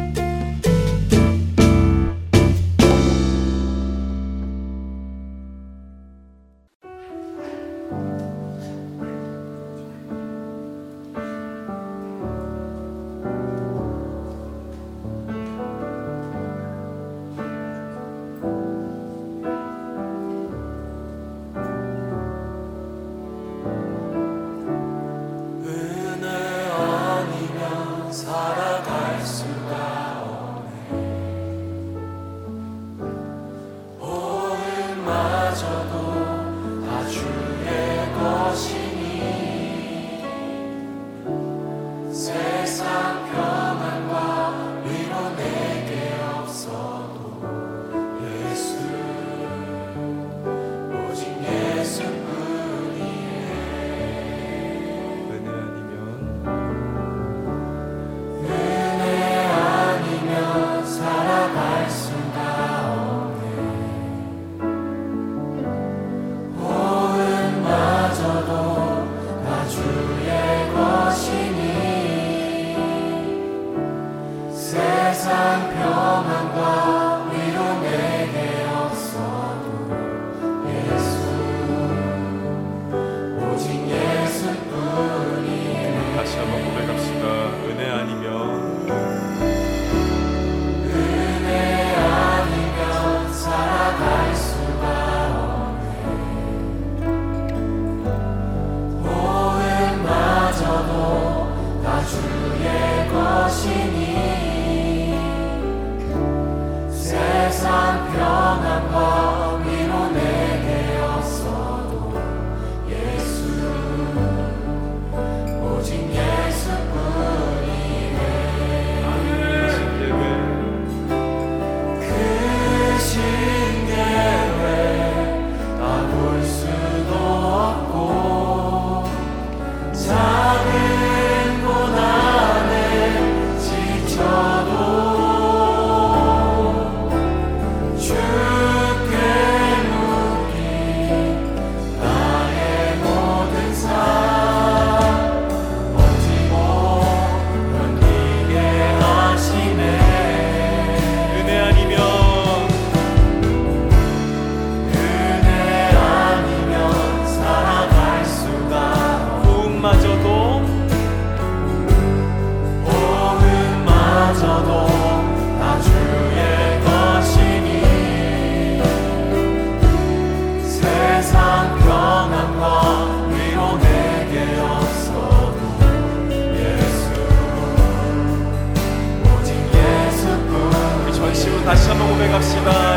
한번 182.38 182.97